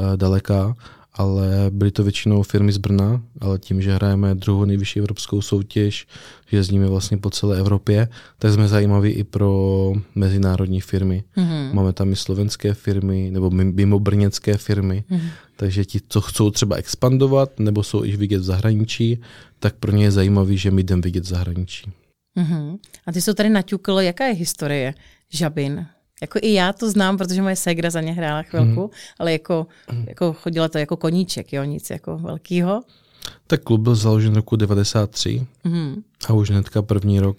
uh, 0.00 0.16
daleká, 0.16 0.74
ale 1.14 1.70
byly 1.70 1.90
to 1.90 2.02
většinou 2.02 2.42
firmy 2.42 2.72
z 2.72 2.78
Brna, 2.78 3.22
ale 3.40 3.58
tím, 3.58 3.82
že 3.82 3.94
hrajeme 3.94 4.34
druhou 4.34 4.64
nejvyšší 4.64 4.98
evropskou 4.98 5.42
soutěž, 5.42 6.06
že 6.46 6.56
jezdíme 6.56 6.86
vlastně 6.86 7.16
po 7.16 7.30
celé 7.30 7.58
Evropě, 7.58 8.08
tak 8.38 8.52
jsme 8.52 8.68
zajímaví 8.68 9.10
i 9.10 9.24
pro 9.24 9.92
mezinárodní 10.14 10.80
firmy. 10.80 11.24
Mm-hmm. 11.36 11.72
Máme 11.72 11.92
tam 11.92 12.12
i 12.12 12.16
slovenské 12.16 12.74
firmy, 12.74 13.30
nebo 13.32 13.50
mimo 13.50 13.98
brněnské 13.98 14.56
firmy, 14.56 15.04
mm-hmm. 15.10 15.30
takže 15.56 15.84
ti, 15.84 16.00
co 16.08 16.20
chcou 16.20 16.50
třeba 16.50 16.76
expandovat, 16.76 17.58
nebo 17.58 17.82
jsou 17.82 18.04
již 18.04 18.16
vidět 18.16 18.38
v 18.38 18.44
zahraničí, 18.44 19.20
tak 19.58 19.74
pro 19.74 19.92
ně 19.92 20.04
je 20.04 20.10
zajímavý, 20.10 20.58
že 20.58 20.70
my 20.70 20.82
jdeme 20.82 21.02
vidět 21.02 21.24
v 21.24 21.28
zahraničí. 21.28 21.92
Mm-hmm. 22.38 22.78
A 23.06 23.12
ty 23.12 23.20
jsou 23.20 23.32
tady 23.32 23.48
naťukl, 23.50 24.00
jaká 24.00 24.26
je 24.26 24.34
historie 24.34 24.94
Žabin? 25.32 25.86
Jako 26.22 26.38
i 26.42 26.52
já 26.52 26.72
to 26.72 26.90
znám, 26.90 27.18
protože 27.18 27.42
moje 27.42 27.56
ségra 27.56 27.90
za 27.90 28.00
ně 28.00 28.12
hrála 28.12 28.42
chvilku, 28.42 28.80
mm. 28.82 28.88
ale 29.18 29.32
jako, 29.32 29.66
jako 30.06 30.32
chodila 30.32 30.68
to 30.68 30.78
jako 30.78 30.96
koníček, 30.96 31.52
jo, 31.52 31.64
nic 31.64 31.90
jako 31.90 32.18
velkýho. 32.18 32.82
Tak 33.46 33.62
klub 33.62 33.80
byl 33.80 33.94
založen 33.94 34.34
roku 34.34 34.56
93 34.56 35.46
mm. 35.64 36.02
a 36.28 36.32
už 36.32 36.50
hnedka 36.50 36.82
první 36.82 37.20
rok 37.20 37.36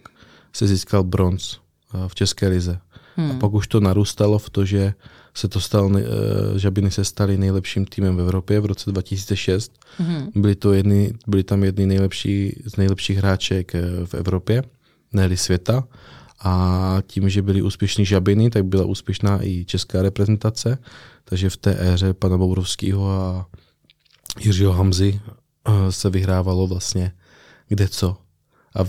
se 0.54 0.68
získal 0.68 1.04
bronz 1.04 1.58
eh, 1.96 1.98
v 2.08 2.16
České 2.16 2.48
lize. 2.48 2.80
Mm. 3.18 3.32
A 3.32 3.34
pak 3.34 3.54
už 3.54 3.68
to 3.68 3.80
narůstalo 3.80 4.40
v 4.40 4.50
to, 4.50 4.66
že 4.66 4.94
se 5.34 5.48
to 5.48 5.60
stal, 5.60 5.98
eh, 5.98 6.60
Žabiny 6.60 6.92
se 6.92 7.06
staly 7.06 7.38
nejlepším 7.38 7.86
týmem 7.86 8.18
v 8.18 8.20
Evropě 8.20 8.60
v 8.60 8.66
roce 8.66 8.92
2006. 8.92 9.72
Mm. 10.00 10.42
Byli, 10.42 10.56
to 10.56 10.74
jedny, 10.74 11.14
byli 11.28 11.44
tam 11.44 11.64
jedni 11.64 11.86
nejlepší, 11.86 12.62
z 12.66 12.76
nejlepších 12.76 13.18
hráček 13.18 13.76
eh, 13.76 13.82
v 14.06 14.14
Evropě, 14.14 14.64
ne 15.14 15.38
světa. 15.38 15.84
A 16.44 16.98
tím, 17.08 17.30
že 17.30 17.42
byly 17.42 17.62
úspěšní 17.62 18.06
žabiny, 18.06 18.50
tak 18.50 18.66
byla 18.66 18.86
úspěšná 18.86 19.46
i 19.46 19.66
česká 19.66 20.02
reprezentace. 20.02 20.78
Takže 21.26 21.50
v 21.50 21.58
té 21.58 21.94
éře 21.94 22.14
pana 22.14 22.38
Bourovského 22.38 23.12
a 23.12 23.46
Jiřího 24.40 24.72
Hamzy 24.72 25.22
eh, 25.68 25.92
se 25.92 26.10
vyhrávalo 26.10 26.68
vlastně 26.68 27.12
kde 27.68 27.88
co. 27.88 28.18
A 28.76 28.84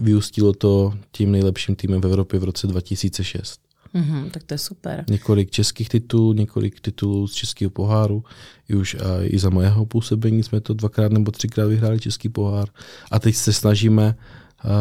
vyústilo 0.00 0.52
to 0.52 0.94
tím 1.12 1.32
nejlepším 1.32 1.76
týmem 1.76 2.00
v 2.00 2.04
Evropě 2.04 2.40
v 2.40 2.44
roce 2.44 2.66
2006. 2.66 3.60
Mm-hmm, 3.94 4.30
tak 4.30 4.42
to 4.42 4.54
je 4.54 4.58
super. 4.58 5.04
Několik 5.10 5.50
českých 5.50 5.88
titulů, 5.88 6.32
několik 6.32 6.80
titulů 6.80 7.28
z 7.28 7.32
českého 7.32 7.70
poháru. 7.70 8.24
I 8.68 8.74
už 8.74 8.94
a 8.94 9.22
i 9.22 9.38
za 9.38 9.50
mojeho 9.50 9.86
působení 9.86 10.42
jsme 10.42 10.60
to 10.60 10.74
dvakrát 10.74 11.12
nebo 11.12 11.30
třikrát 11.30 11.66
vyhráli 11.66 12.00
český 12.00 12.28
pohár. 12.28 12.68
A 13.10 13.18
teď 13.18 13.34
se 13.34 13.52
snažíme 13.52 14.14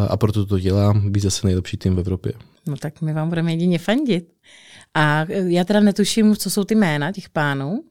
a 0.09 0.17
proto 0.17 0.45
to 0.45 0.59
dělám, 0.59 1.11
být 1.11 1.19
zase 1.19 1.47
nejlepší 1.47 1.77
tým 1.77 1.95
v 1.95 1.99
Evropě. 1.99 2.33
No 2.67 2.77
tak 2.77 3.01
my 3.01 3.13
vám 3.13 3.29
budeme 3.29 3.53
jedině 3.53 3.79
fandit. 3.79 4.33
A 4.93 5.25
já 5.31 5.63
teda 5.63 5.79
netuším, 5.79 6.35
co 6.35 6.49
jsou 6.49 6.63
ty 6.63 6.75
jména 6.75 7.11
těch 7.11 7.29
pánů. 7.29 7.83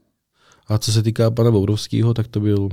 A 0.69 0.78
co 0.78 0.93
se 0.93 1.02
týká 1.02 1.31
pana 1.31 1.50
Bourovského, 1.50 2.14
tak 2.14 2.28
to 2.28 2.40
byl 2.40 2.69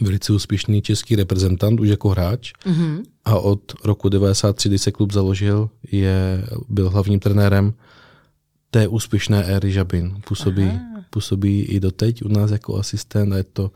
velice 0.00 0.32
úspěšný 0.32 0.82
český 0.82 1.16
reprezentant, 1.16 1.80
už 1.80 1.88
jako 1.88 2.08
hráč. 2.08 2.52
Mm-hmm. 2.52 3.02
A 3.24 3.38
od 3.38 3.74
roku 3.84 4.08
93, 4.08 4.68
kdy 4.68 4.78
se 4.78 4.92
klub 4.92 5.12
založil, 5.12 5.70
je, 5.92 6.44
byl 6.68 6.90
hlavním 6.90 7.20
trenérem 7.20 7.74
té 8.70 8.88
úspěšné 8.88 9.44
éry 9.44 9.72
Žabin. 9.72 10.20
Působí, 10.28 10.80
působí 11.10 11.62
i 11.62 11.80
doteď 11.80 12.24
u 12.24 12.28
nás 12.28 12.50
jako 12.50 12.76
asistent 12.76 13.32
a 13.32 13.36
je 13.36 13.44
to 13.44 13.70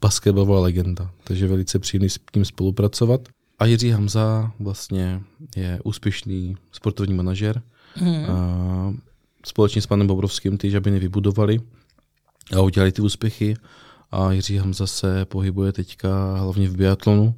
basketbalová 0.00 0.60
legenda. 0.60 1.10
Takže 1.24 1.46
velice 1.46 1.78
příjemný 1.78 2.10
s 2.10 2.18
tím 2.32 2.44
spolupracovat. 2.44 3.28
A 3.58 3.64
Jiří 3.64 3.90
Hamza 3.90 4.52
vlastně 4.60 5.22
je 5.56 5.80
úspěšný 5.84 6.56
sportovní 6.72 7.14
manažer. 7.14 7.62
Hmm. 7.94 8.24
A 8.30 8.94
společně 9.46 9.82
s 9.82 9.86
panem 9.86 10.06
Bobrovským 10.06 10.58
ty 10.58 10.70
žabiny 10.70 10.98
vybudovali 10.98 11.60
a 12.56 12.60
udělali 12.60 12.92
ty 12.92 13.02
úspěchy. 13.02 13.56
A 14.10 14.32
Jiří 14.32 14.56
Hamza 14.56 14.86
se 14.86 15.24
pohybuje 15.24 15.72
teďka 15.72 16.36
hlavně 16.36 16.68
v 16.68 16.76
biatlonu. 16.76 17.34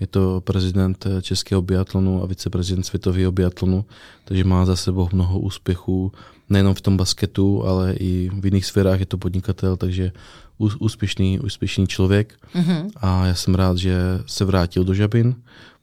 Je 0.00 0.06
to 0.06 0.40
prezident 0.40 1.06
českého 1.22 1.62
biatlonu 1.62 2.22
a 2.22 2.26
viceprezident 2.26 2.86
světového 2.86 3.32
biatlonu, 3.32 3.84
takže 4.24 4.44
má 4.44 4.66
za 4.66 4.76
sebou 4.76 5.08
mnoho 5.12 5.40
úspěchů, 5.40 6.12
nejenom 6.48 6.74
v 6.74 6.80
tom 6.80 6.96
basketu, 6.96 7.66
ale 7.66 7.94
i 7.94 8.30
v 8.40 8.44
jiných 8.44 8.66
sférách 8.66 9.00
je 9.00 9.06
to 9.06 9.18
podnikatel, 9.18 9.76
takže 9.76 10.12
úspěšný, 10.58 11.40
úspěšný 11.40 11.86
člověk 11.86 12.34
mm-hmm. 12.54 12.90
a 12.96 13.26
já 13.26 13.34
jsem 13.34 13.54
rád, 13.54 13.78
že 13.78 13.98
se 14.26 14.44
vrátil 14.44 14.84
do 14.84 14.94
Žabin, 14.94 15.34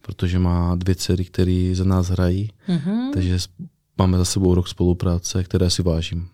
protože 0.02 0.40
má 0.40 0.76
dvě 0.76 0.96
dcery, 0.96 1.26
které 1.26 1.72
za 1.74 1.84
nás 1.84 2.08
hrají, 2.08 2.52
mm-hmm. 2.70 3.14
takže 3.14 3.38
máme 3.98 4.18
za 4.18 4.26
sebou 4.26 4.56
rok 4.56 4.68
spolupráce, 4.68 5.44
které 5.44 5.70
si 5.70 5.84
vážím. 5.84 6.28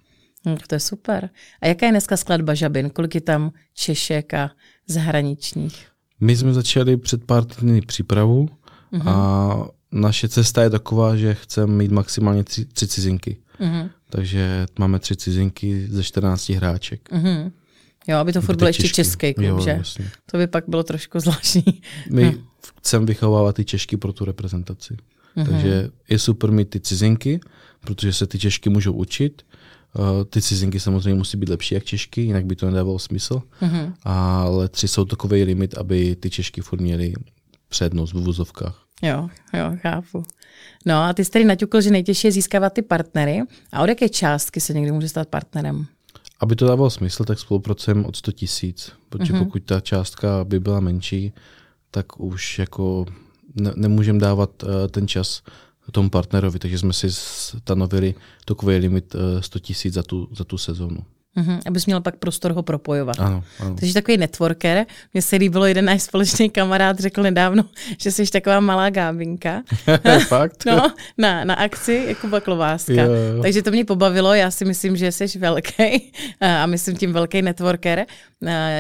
No, 0.46 0.58
to 0.68 0.76
je 0.76 0.80
super. 0.80 1.30
A 1.62 1.68
jaká 1.68 1.86
je 1.86 1.92
dneska 1.92 2.18
skladba 2.18 2.54
Žabin? 2.54 2.90
Kolik 2.90 3.16
je 3.16 3.22
tam 3.22 3.52
Češek 3.74 4.34
a 4.34 4.52
zahraničních? 4.88 5.91
My 6.22 6.38
jsme 6.38 6.54
začali 6.54 6.98
před 6.98 7.24
pár 7.24 7.46
týdny 7.46 7.82
přípravu 7.82 8.50
mm-hmm. 8.94 9.10
a 9.10 9.68
naše 9.92 10.30
cesta 10.30 10.64
je 10.64 10.70
taková, 10.70 11.16
že 11.16 11.34
chceme 11.34 11.74
mít 11.74 11.92
maximálně 11.92 12.44
tři, 12.44 12.66
tři 12.66 12.88
cizinky. 12.88 13.38
Mm-hmm. 13.60 13.90
Takže 14.10 14.66
máme 14.80 15.00
tři 15.00 15.16
cizinky 15.16 15.88
ze 15.90 16.04
14 16.04 16.50
hráček. 16.50 17.10
Mm-hmm. 17.12 17.52
Jo, 18.08 18.18
aby 18.18 18.34
to 18.34 18.42
furt 18.42 18.56
byl 18.56 18.68
ještě 18.68 18.90
český 18.90 19.34
klub, 19.34 19.48
jo, 19.48 19.62
že? 19.62 19.70
Jasně. 19.70 20.12
To 20.32 20.38
by 20.38 20.48
pak 20.48 20.64
bylo 20.68 20.84
trošku 20.84 21.20
zvláštní. 21.20 21.82
My 22.10 22.24
hm. 22.24 22.44
chceme 22.78 23.06
vychovávat 23.06 23.56
ty 23.56 23.66
Češky 23.66 23.98
pro 23.98 24.14
tu 24.14 24.26
reprezentaci. 24.26 24.94
Mm-hmm. 25.38 25.46
Takže 25.46 25.90
je 26.10 26.20
super 26.20 26.52
mít 26.52 26.70
ty 26.70 26.80
cizinky, 26.80 27.40
protože 27.80 28.14
se 28.14 28.28
ty 28.28 28.40
Češky 28.40 28.70
můžou 28.70 28.94
učit. 28.94 29.46
Uh, 30.00 30.24
ty 30.30 30.42
cizinky 30.42 30.80
samozřejmě 30.80 31.14
musí 31.14 31.38
být 31.38 31.50
lepší 31.50 31.76
jak 31.76 31.84
Češky, 31.84 32.22
jinak 32.22 32.46
by 32.46 32.56
to 32.56 32.66
nedávalo 32.66 33.00
smysl. 33.00 33.42
Mm-hmm. 33.62 33.94
Ale 34.04 34.70
tři 34.70 34.88
jsou 34.88 35.06
takový 35.06 35.44
limit, 35.44 35.78
aby 35.78 36.16
ty 36.16 36.30
Češky 36.30 36.62
furt 36.62 36.82
měly 36.82 37.14
přednost 37.70 38.14
v 38.14 38.24
vozovkách. 38.24 38.84
Jo, 39.02 39.30
jo, 39.54 39.78
chápu. 39.82 40.24
No 40.86 41.04
a 41.04 41.14
ty 41.14 41.26
jsi 41.26 41.32
tady 41.32 41.46
naťukl, 41.46 41.82
že 41.82 41.90
nejtěžší 41.92 42.28
je 42.28 42.32
získávat 42.32 42.74
ty 42.74 42.82
partnery. 42.82 43.42
A 43.72 43.82
od 43.82 43.90
jaké 43.90 44.10
částky 44.10 44.62
se 44.62 44.74
někdy 44.74 44.92
může 44.92 45.10
stát 45.10 45.28
partnerem? 45.28 45.86
Aby 46.40 46.56
to 46.56 46.68
dávalo 46.68 46.90
smysl, 46.90 47.24
tak 47.24 47.40
spolupracujeme 47.40 48.06
od 48.06 48.16
100 48.16 48.32
tisíc, 48.32 48.92
protože 49.10 49.34
mm-hmm. 49.34 49.40
pokud 49.40 49.64
ta 49.64 49.80
částka 49.80 50.44
by 50.44 50.60
byla 50.60 50.80
menší, 50.80 51.34
tak 51.92 52.20
už 52.20 52.60
jako 52.60 53.06
ne, 53.56 53.74
nemůžeme 53.76 54.20
dávat 54.20 54.64
uh, 54.64 54.70
ten 54.92 55.08
čas 55.08 55.42
tomu 55.92 56.10
partnerovi, 56.10 56.60
takže 56.60 56.78
jsme 56.78 56.94
si 56.94 57.08
stanovili 57.12 58.16
takový 58.46 58.76
limit 58.76 59.16
uh, 59.16 59.22
100 59.42 59.60
tisíc 59.60 59.94
za 59.94 60.04
tu, 60.04 60.30
za 60.32 60.44
tu 60.44 60.58
sezónu. 60.58 60.98
Mm-hmm, 61.38 61.60
abys 61.66 61.86
měl 61.86 62.02
pak 62.02 62.16
prostor 62.16 62.52
ho 62.52 62.64
propojovat. 62.64 63.20
Ano, 63.20 63.44
ano. 63.60 63.76
Takže 63.80 63.94
takový 63.94 64.18
networker. 64.18 64.86
Mně 65.14 65.22
se 65.22 65.36
líbilo, 65.36 65.66
jeden 65.66 65.86
náš 65.86 66.04
společný 66.04 66.50
kamarád 66.50 67.00
řekl 67.00 67.24
nedávno, 67.24 67.64
že 67.98 68.12
jsi 68.12 68.32
taková 68.32 68.60
malá 68.60 68.90
gábinka. 68.90 69.64
Fakt? 70.28 70.66
no, 70.66 70.94
na, 71.18 71.44
na 71.44 71.54
akci 71.54 72.06
jako 72.08 72.28
baklováska. 72.28 72.94
Jo, 72.94 73.14
jo. 73.14 73.42
Takže 73.42 73.62
to 73.62 73.72
mě 73.72 73.86
pobavilo, 73.86 74.34
já 74.34 74.52
si 74.52 74.66
myslím, 74.66 74.98
že 74.98 75.12
jsi 75.12 75.40
velký 75.40 76.12
a 76.42 76.66
myslím 76.66 76.98
tím 76.98 77.14
velký 77.14 77.42
networker. 77.42 78.06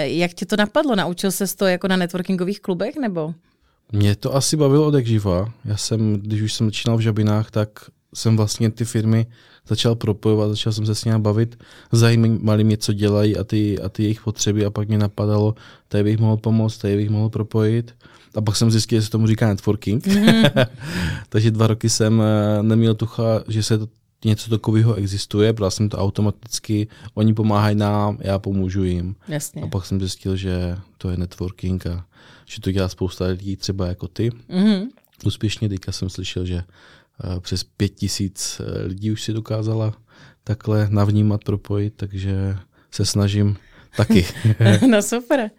Jak 0.01 0.33
tě 0.33 0.45
to 0.45 0.55
napadlo? 0.55 0.95
Naučil 0.95 1.31
se 1.31 1.55
to 1.55 1.65
jako 1.65 1.87
na 1.87 1.95
networkingových 1.95 2.59
klubech 2.59 2.95
nebo? 2.95 3.33
Mě 3.91 4.15
to 4.15 4.35
asi 4.35 4.57
bavilo 4.57 4.87
od 4.87 4.93
jak 4.93 5.05
živa. 5.05 5.53
Já 5.65 5.77
jsem, 5.77 6.13
když 6.13 6.41
už 6.41 6.53
jsem 6.53 6.67
začínal 6.67 6.97
v 6.97 7.01
Žabinách, 7.01 7.51
tak 7.51 7.69
jsem 8.13 8.37
vlastně 8.37 8.71
ty 8.71 8.85
firmy 8.85 9.25
začal 9.67 9.95
propojovat, 9.95 10.49
začal 10.49 10.73
jsem 10.73 10.85
se 10.85 10.95
s 10.95 11.05
nimi 11.05 11.19
bavit, 11.19 11.63
zajímali 11.91 12.63
mě, 12.63 12.77
co 12.77 12.93
dělají 12.93 13.37
a 13.37 13.43
ty, 13.43 13.79
a 13.79 13.89
ty 13.89 14.03
jejich 14.03 14.21
potřeby 14.21 14.65
a 14.65 14.69
pak 14.69 14.87
mě 14.87 14.97
napadalo, 14.97 15.55
tady 15.87 16.03
bych 16.03 16.17
mohl 16.17 16.37
pomoct, 16.37 16.77
tady 16.77 16.95
bych 16.95 17.09
mohl 17.09 17.29
propojit. 17.29 17.95
A 18.35 18.41
pak 18.41 18.55
jsem 18.55 18.71
zjistil, 18.71 18.99
že 18.99 19.05
se 19.05 19.11
tomu 19.11 19.27
říká 19.27 19.47
networking. 19.47 20.07
Mm. 20.07 20.43
Takže 21.29 21.51
dva 21.51 21.67
roky 21.67 21.89
jsem 21.89 22.21
eh, 22.21 22.63
neměl 22.63 22.95
tucha, 22.95 23.43
že 23.47 23.63
se 23.63 23.77
to 23.77 23.87
něco 24.25 24.49
takového 24.49 24.93
existuje, 24.93 25.53
bral 25.53 25.71
jsem 25.71 25.89
to 25.89 25.97
automaticky, 25.97 26.87
oni 27.13 27.33
pomáhají 27.33 27.75
nám, 27.75 28.17
já 28.21 28.39
pomůžu 28.39 28.83
jim. 28.83 29.15
Jasně. 29.27 29.61
A 29.61 29.67
pak 29.67 29.85
jsem 29.85 29.99
zjistil, 29.99 30.35
že 30.35 30.77
to 30.97 31.09
je 31.09 31.17
networking 31.17 31.87
a 31.87 32.05
že 32.51 32.61
to 32.61 32.71
dělá 32.71 32.89
spousta 32.89 33.25
lidí, 33.25 33.55
třeba 33.55 33.87
jako 33.87 34.07
ty. 34.07 34.29
Mm-hmm. 34.29 34.87
Úspěšně 35.25 35.69
teďka 35.69 35.91
jsem 35.91 36.09
slyšel, 36.09 36.45
že 36.45 36.63
Eh, 37.23 37.39
přes 37.39 37.63
pět 37.63 37.89
tisíc 37.89 38.61
eh, 38.61 38.87
lidí 38.87 39.11
už 39.11 39.23
si 39.23 39.33
dokázala 39.33 39.93
takhle 40.43 40.87
navnímat, 40.89 41.43
propojit, 41.43 41.93
takže 41.95 42.57
se 42.91 43.05
snažím 43.05 43.57
Taky. 43.97 44.25
no 44.89 45.01
super. 45.01 45.51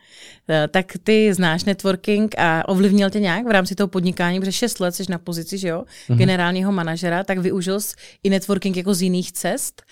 Eh, 0.49 0.69
tak 0.69 0.87
ty 1.03 1.35
znáš 1.35 1.65
networking 1.65 2.39
a 2.39 2.69
ovlivnil 2.69 3.11
tě 3.11 3.21
nějak 3.21 3.47
v 3.47 3.51
rámci 3.51 3.75
toho 3.75 3.89
podnikání, 3.89 4.41
protože 4.41 4.53
6 4.53 4.81
let 4.81 4.95
jsi 4.95 5.05
na 5.09 5.19
pozici, 5.19 5.59
že 5.59 5.69
jo, 5.69 5.85
mm-hmm. 6.09 6.17
generálního 6.17 6.73
manažera, 6.73 7.25
tak 7.25 7.39
využil 7.39 7.81
jsi 7.81 7.95
i 8.23 8.31
networking 8.31 8.77
jako 8.77 8.95
z 8.95 9.03
jiných 9.03 9.33
cest 9.33 9.83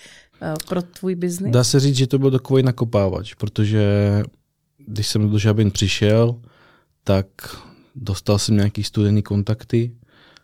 pro 0.67 0.81
tvůj 0.81 1.15
biznis? 1.15 1.53
Dá 1.53 1.63
se 1.63 1.79
říct, 1.79 1.95
že 1.95 2.07
to 2.07 2.19
byl 2.19 2.31
takový 2.31 2.63
nakopávač, 2.63 3.33
protože 3.33 3.83
když 4.77 5.07
jsem 5.07 5.29
do 5.29 5.37
Žabin 5.37 5.71
přišel, 5.71 6.41
tak 7.03 7.27
dostal 7.95 8.39
jsem 8.39 8.55
nějaký 8.55 8.83
studený 8.83 9.23
kontakty, 9.23 9.91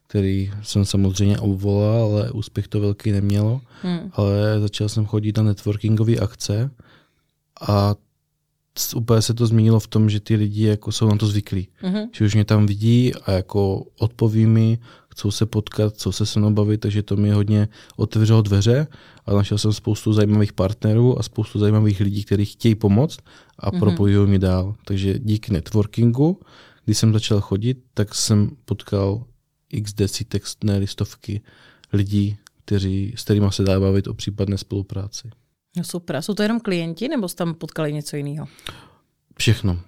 který 0.08 0.52
jsem 0.64 0.86
samozřejmě 0.86 1.40
obvolal, 1.40 2.06
ale 2.06 2.32
úspěch 2.32 2.68
to 2.68 2.80
velký 2.80 3.12
nemělo. 3.12 3.62
Hmm. 3.82 4.12
Ale 4.14 4.60
začal 4.60 4.90
jsem 4.90 5.06
chodit 5.06 5.38
na 5.38 5.44
networkingové 5.44 6.16
akce 6.16 6.72
a 7.62 7.96
úplně 8.96 9.22
se 9.22 9.34
to 9.34 9.48
změnilo 9.48 9.80
v 9.80 9.88
tom, 9.88 10.10
že 10.10 10.20
ty 10.20 10.36
lidi 10.36 10.66
jako 10.66 10.92
jsou 10.92 11.08
na 11.08 11.16
to 11.16 11.28
zvyklí. 11.28 11.68
Mm-hmm. 11.84 12.10
Že 12.12 12.26
už 12.26 12.34
mě 12.34 12.46
tam 12.46 12.66
vidí 12.66 13.16
a 13.16 13.32
jako 13.32 13.86
odpoví 14.00 14.46
mi, 14.46 14.78
chcou 15.10 15.32
se 15.32 15.46
potkat, 15.46 15.94
chcou 15.94 16.12
se 16.12 16.26
se 16.26 16.40
mnou 16.40 16.52
bavit, 16.52 16.78
takže 16.78 17.04
to 17.04 17.16
mi 17.16 17.30
hodně 17.30 17.68
otevřelo 17.96 18.42
dveře 18.42 18.88
a 19.28 19.34
našel 19.34 19.58
jsem 19.58 19.74
spoustu 19.74 20.14
zajímavých 20.14 20.54
partnerů 20.54 21.20
a 21.20 21.24
spoustu 21.24 21.60
zajímavých 21.60 22.00
lidí, 22.00 22.24
kteří 22.24 22.46
chtějí 22.46 22.76
pomoct 22.76 23.20
a 23.60 23.72
mm-hmm. 23.72 23.80
propojují 23.80 24.30
mi 24.30 24.40
dál. 24.40 24.76
Takže 24.86 25.20
díky 25.20 25.54
networkingu, 25.54 26.40
když 26.86 26.98
jsem 26.98 27.14
začal 27.14 27.42
chodit, 27.42 27.78
tak 27.94 28.16
jsem 28.16 28.52
potkal 28.66 29.24
x 29.70 29.94
desítek, 29.94 30.44
ne 30.64 30.78
listovky 30.78 31.42
lidí, 31.94 32.38
kteří, 32.66 33.14
s 33.18 33.24
kterými 33.24 33.48
se 33.50 33.64
dá 33.64 33.80
bavit 33.80 34.08
o 34.08 34.14
případné 34.14 34.58
spolupráci. 34.58 35.30
No 35.78 35.84
super. 35.84 36.22
Jsou 36.22 36.34
to 36.34 36.44
jenom 36.44 36.60
klienti, 36.60 37.08
nebo 37.08 37.30
jste 37.30 37.38
tam 37.38 37.54
potkali 37.54 37.94
něco 37.94 38.16
jiného? 38.16 38.48
Všechno. 39.38 39.80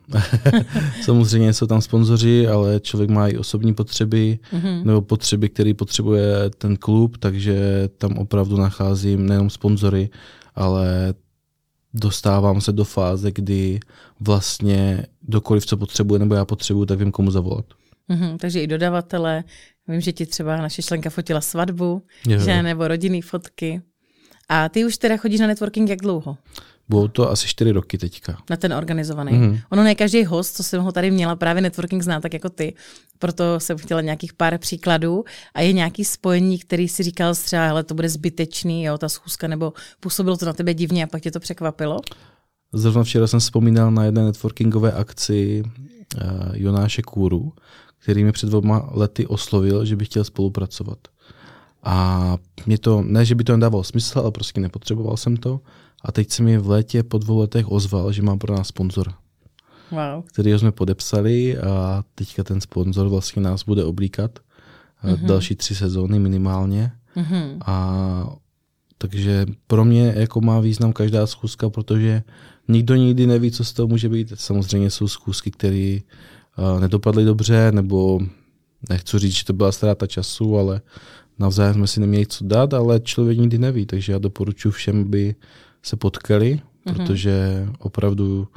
Samozřejmě 1.01 1.53
jsou 1.53 1.67
tam 1.67 1.81
sponzoři, 1.81 2.47
ale 2.47 2.79
člověk 2.79 3.09
má 3.09 3.27
i 3.27 3.37
osobní 3.37 3.73
potřeby 3.73 4.39
mm-hmm. 4.53 4.85
nebo 4.85 5.01
potřeby, 5.01 5.49
které 5.49 5.73
potřebuje 5.73 6.49
ten 6.57 6.77
klub, 6.77 7.17
takže 7.17 7.89
tam 7.97 8.17
opravdu 8.17 8.57
nacházím 8.57 9.27
nejenom 9.27 9.49
sponzory, 9.49 10.09
ale 10.55 11.13
dostávám 11.93 12.61
se 12.61 12.71
do 12.71 12.83
fáze, 12.83 13.31
kdy 13.31 13.79
vlastně 14.19 15.05
dokoliv, 15.21 15.65
co 15.65 15.77
potřebuje 15.77 16.19
nebo 16.19 16.35
já 16.35 16.45
potřebuju, 16.45 16.85
tak 16.85 16.99
vím, 16.99 17.11
komu 17.11 17.31
zavolat. 17.31 17.65
Mm-hmm, 18.09 18.37
takže 18.37 18.61
i 18.61 18.67
dodavatele, 18.67 19.43
vím, 19.87 20.01
že 20.01 20.11
ti 20.11 20.25
třeba 20.25 20.57
naše 20.57 20.81
členka 20.81 21.09
fotila 21.09 21.41
svatbu, 21.41 22.01
jo. 22.27 22.39
že 22.39 22.63
nebo 22.63 22.87
rodinný 22.87 23.21
fotky. 23.21 23.81
A 24.49 24.69
ty 24.69 24.85
už 24.85 24.97
teda 24.97 25.17
chodíš 25.17 25.39
na 25.39 25.47
networking 25.47 25.89
jak 25.89 25.99
dlouho? 25.99 26.37
Bylo 26.89 27.07
to 27.07 27.31
asi 27.31 27.47
čtyři 27.47 27.71
roky 27.71 27.97
teďka. 27.97 28.37
Na 28.49 28.57
ten 28.57 28.73
organizovaný. 28.73 29.31
Mm-hmm. 29.31 29.61
Ono 29.69 29.83
ne 29.83 29.95
každý 29.95 30.25
host, 30.25 30.55
co 30.55 30.63
jsem 30.63 30.81
ho 30.81 30.91
tady 30.91 31.11
měla, 31.11 31.35
právě 31.35 31.61
networking 31.61 32.03
zná 32.03 32.19
tak 32.19 32.33
jako 32.33 32.49
ty. 32.49 32.73
Proto 33.19 33.59
jsem 33.59 33.77
chtěla 33.77 34.01
nějakých 34.01 34.33
pár 34.33 34.57
příkladů. 34.57 35.23
A 35.53 35.61
je 35.61 35.73
nějaký 35.73 36.05
spojení, 36.05 36.59
který 36.59 36.87
si 36.87 37.03
říkal 37.03 37.35
třeba, 37.35 37.69
ale 37.69 37.83
to 37.83 37.93
bude 37.95 38.09
zbytečný, 38.09 38.83
jo, 38.83 38.97
ta 38.97 39.09
schůzka, 39.09 39.47
nebo 39.47 39.73
působilo 39.99 40.37
to 40.37 40.45
na 40.45 40.53
tebe 40.53 40.73
divně 40.73 41.03
a 41.03 41.07
pak 41.07 41.21
tě 41.21 41.31
to 41.31 41.39
překvapilo? 41.39 41.99
Zrovna 42.73 43.03
včera 43.03 43.27
jsem 43.27 43.39
vzpomínal 43.39 43.91
na 43.91 44.03
jedné 44.03 44.23
networkingové 44.23 44.91
akci 44.91 45.63
uh, 45.63 46.21
Jonáše 46.53 47.01
Kůru, 47.01 47.53
který 47.97 48.23
mi 48.23 48.31
před 48.31 48.49
dvěma 48.49 48.89
lety 48.91 49.27
oslovil, 49.27 49.85
že 49.85 49.95
by 49.95 50.05
chtěl 50.05 50.23
spolupracovat. 50.23 50.97
A 51.83 52.37
mě 52.65 52.77
to, 52.77 53.01
ne, 53.01 53.25
že 53.25 53.35
by 53.35 53.43
to 53.43 53.57
nedávalo 53.57 53.83
smysl, 53.83 54.19
ale 54.19 54.31
prostě 54.31 54.61
nepotřeboval 54.61 55.17
jsem 55.17 55.37
to. 55.37 55.59
A 56.03 56.11
teď 56.11 56.31
se 56.31 56.43
mi 56.43 56.57
v 56.57 56.69
létě 56.69 57.03
po 57.03 57.17
dvou 57.17 57.39
letech 57.39 57.71
ozval, 57.71 58.11
že 58.11 58.21
mám 58.21 58.39
pro 58.39 58.55
nás 58.55 58.67
sponzor. 58.67 59.13
Wow. 59.91 60.23
Který 60.25 60.51
jsme 60.51 60.71
podepsali 60.71 61.57
a 61.57 62.03
teďka 62.15 62.43
ten 62.43 62.61
sponzor 62.61 63.07
vlastně 63.07 63.41
nás 63.41 63.63
bude 63.63 63.83
oblíkat 63.83 64.39
mm-hmm. 65.03 65.25
další 65.25 65.55
tři 65.55 65.75
sezóny 65.75 66.19
minimálně. 66.19 66.91
Mm-hmm. 67.15 67.57
A 67.65 68.35
takže 68.97 69.45
pro 69.67 69.85
mě 69.85 70.13
jako 70.17 70.41
má 70.41 70.59
význam 70.59 70.93
každá 70.93 71.27
schůzka, 71.27 71.69
protože 71.69 72.23
nikdo 72.67 72.95
nikdy 72.95 73.27
neví, 73.27 73.51
co 73.51 73.65
z 73.65 73.73
toho 73.73 73.87
může 73.87 74.09
být. 74.09 74.33
Samozřejmě 74.35 74.89
jsou 74.89 75.07
schůzky, 75.07 75.51
které 75.51 75.99
uh, 76.57 76.79
nedopadly 76.79 77.25
dobře, 77.25 77.71
nebo 77.71 78.19
nechci 78.89 79.19
říct, 79.19 79.35
že 79.35 79.45
to 79.45 79.53
byla 79.53 79.71
ztráta 79.71 80.07
času, 80.07 80.57
ale 80.57 80.81
navzájem 81.39 81.73
jsme 81.73 81.87
si 81.87 81.99
neměli 81.99 82.25
co 82.25 82.45
dát, 82.45 82.73
ale 82.73 82.99
člověk 82.99 83.37
nikdy 83.37 83.57
neví, 83.57 83.85
takže 83.85 84.13
já 84.13 84.19
doporučuji 84.19 84.71
všem, 84.71 85.01
aby 85.01 85.35
se 85.83 85.95
potkali, 85.95 86.59
mm-hmm. 86.85 86.93
protože 86.93 87.67
opravdu 87.79 88.47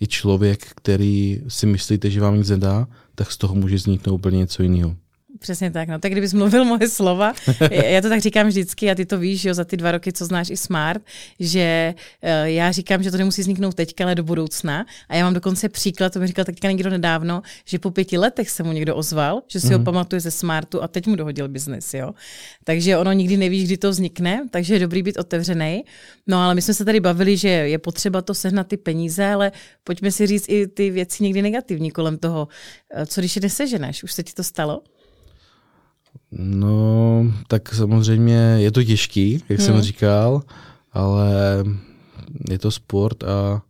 i 0.00 0.06
člověk, 0.06 0.66
který 0.74 1.42
si 1.48 1.66
myslíte, 1.66 2.10
že 2.10 2.20
vám 2.20 2.36
nic 2.38 2.50
nedá, 2.50 2.88
tak 3.14 3.32
z 3.32 3.36
toho 3.36 3.54
může 3.54 3.76
vzniknout 3.76 4.14
úplně 4.14 4.38
něco 4.38 4.62
jiného. 4.62 4.96
Přesně 5.38 5.70
tak. 5.70 5.88
No 5.88 5.98
tak 5.98 6.12
kdybys 6.12 6.32
mluvil 6.32 6.64
moje 6.64 6.88
slova, 6.88 7.34
já 7.70 8.00
to 8.00 8.08
tak 8.08 8.20
říkám 8.20 8.46
vždycky 8.46 8.90
a 8.90 8.94
ty 8.94 9.06
to 9.06 9.18
víš, 9.18 9.44
jo, 9.44 9.54
za 9.54 9.64
ty 9.64 9.76
dva 9.76 9.92
roky, 9.92 10.12
co 10.12 10.24
znáš 10.24 10.50
i 10.50 10.56
Smart, 10.56 11.02
že 11.40 11.94
uh, 12.22 12.30
já 12.44 12.72
říkám, 12.72 13.02
že 13.02 13.10
to 13.10 13.16
nemusí 13.16 13.42
vzniknout 13.42 13.74
teďka, 13.74 14.04
ale 14.04 14.14
do 14.14 14.22
budoucna. 14.22 14.86
A 15.08 15.16
já 15.16 15.24
mám 15.24 15.34
dokonce 15.34 15.68
příklad, 15.68 16.12
to 16.12 16.20
mi 16.20 16.26
říkal 16.26 16.44
teďka 16.44 16.70
někdo 16.70 16.90
nedávno, 16.90 17.42
že 17.64 17.78
po 17.78 17.90
pěti 17.90 18.18
letech 18.18 18.50
se 18.50 18.62
mu 18.62 18.72
někdo 18.72 18.96
ozval, 18.96 19.42
že 19.48 19.60
si 19.60 19.66
mm. 19.66 19.72
ho 19.72 19.78
mhm. 19.78 19.84
pamatuje 19.84 20.20
ze 20.20 20.30
Smartu 20.30 20.82
a 20.82 20.88
teď 20.88 21.06
mu 21.06 21.16
dohodil 21.16 21.48
biznis, 21.48 21.94
jo. 21.94 22.12
Takže 22.64 22.96
ono 22.96 23.12
nikdy 23.12 23.36
nevíš, 23.36 23.64
kdy 23.64 23.76
to 23.76 23.90
vznikne, 23.90 24.46
takže 24.50 24.74
je 24.74 24.80
dobrý 24.80 25.02
být 25.02 25.18
otevřený. 25.18 25.84
No 26.26 26.38
ale 26.38 26.54
my 26.54 26.62
jsme 26.62 26.74
se 26.74 26.84
tady 26.84 27.00
bavili, 27.00 27.36
že 27.36 27.48
je 27.48 27.78
potřeba 27.78 28.22
to 28.22 28.34
sehnat 28.34 28.66
ty 28.66 28.76
peníze, 28.76 29.26
ale 29.26 29.52
pojďme 29.84 30.12
si 30.12 30.26
říct 30.26 30.44
i 30.48 30.66
ty 30.66 30.90
věci 30.90 31.22
někdy 31.24 31.42
negativní 31.42 31.90
kolem 31.90 32.18
toho. 32.18 32.48
Eh, 32.94 33.06
co 33.06 33.20
když 33.20 33.36
je 33.36 33.42
neseženeš? 33.42 34.02
Už 34.02 34.12
se 34.12 34.22
ti 34.22 34.32
to 34.32 34.44
stalo? 34.44 34.82
No, 36.32 37.26
tak 37.48 37.74
samozřejmě 37.74 38.56
je 38.58 38.70
to 38.72 38.84
těžký, 38.84 39.32
jak 39.48 39.58
hmm. 39.58 39.66
jsem 39.66 39.82
říkal, 39.82 40.42
ale 40.92 41.34
je 42.50 42.58
to 42.58 42.70
sport 42.70 43.24
a 43.24 43.62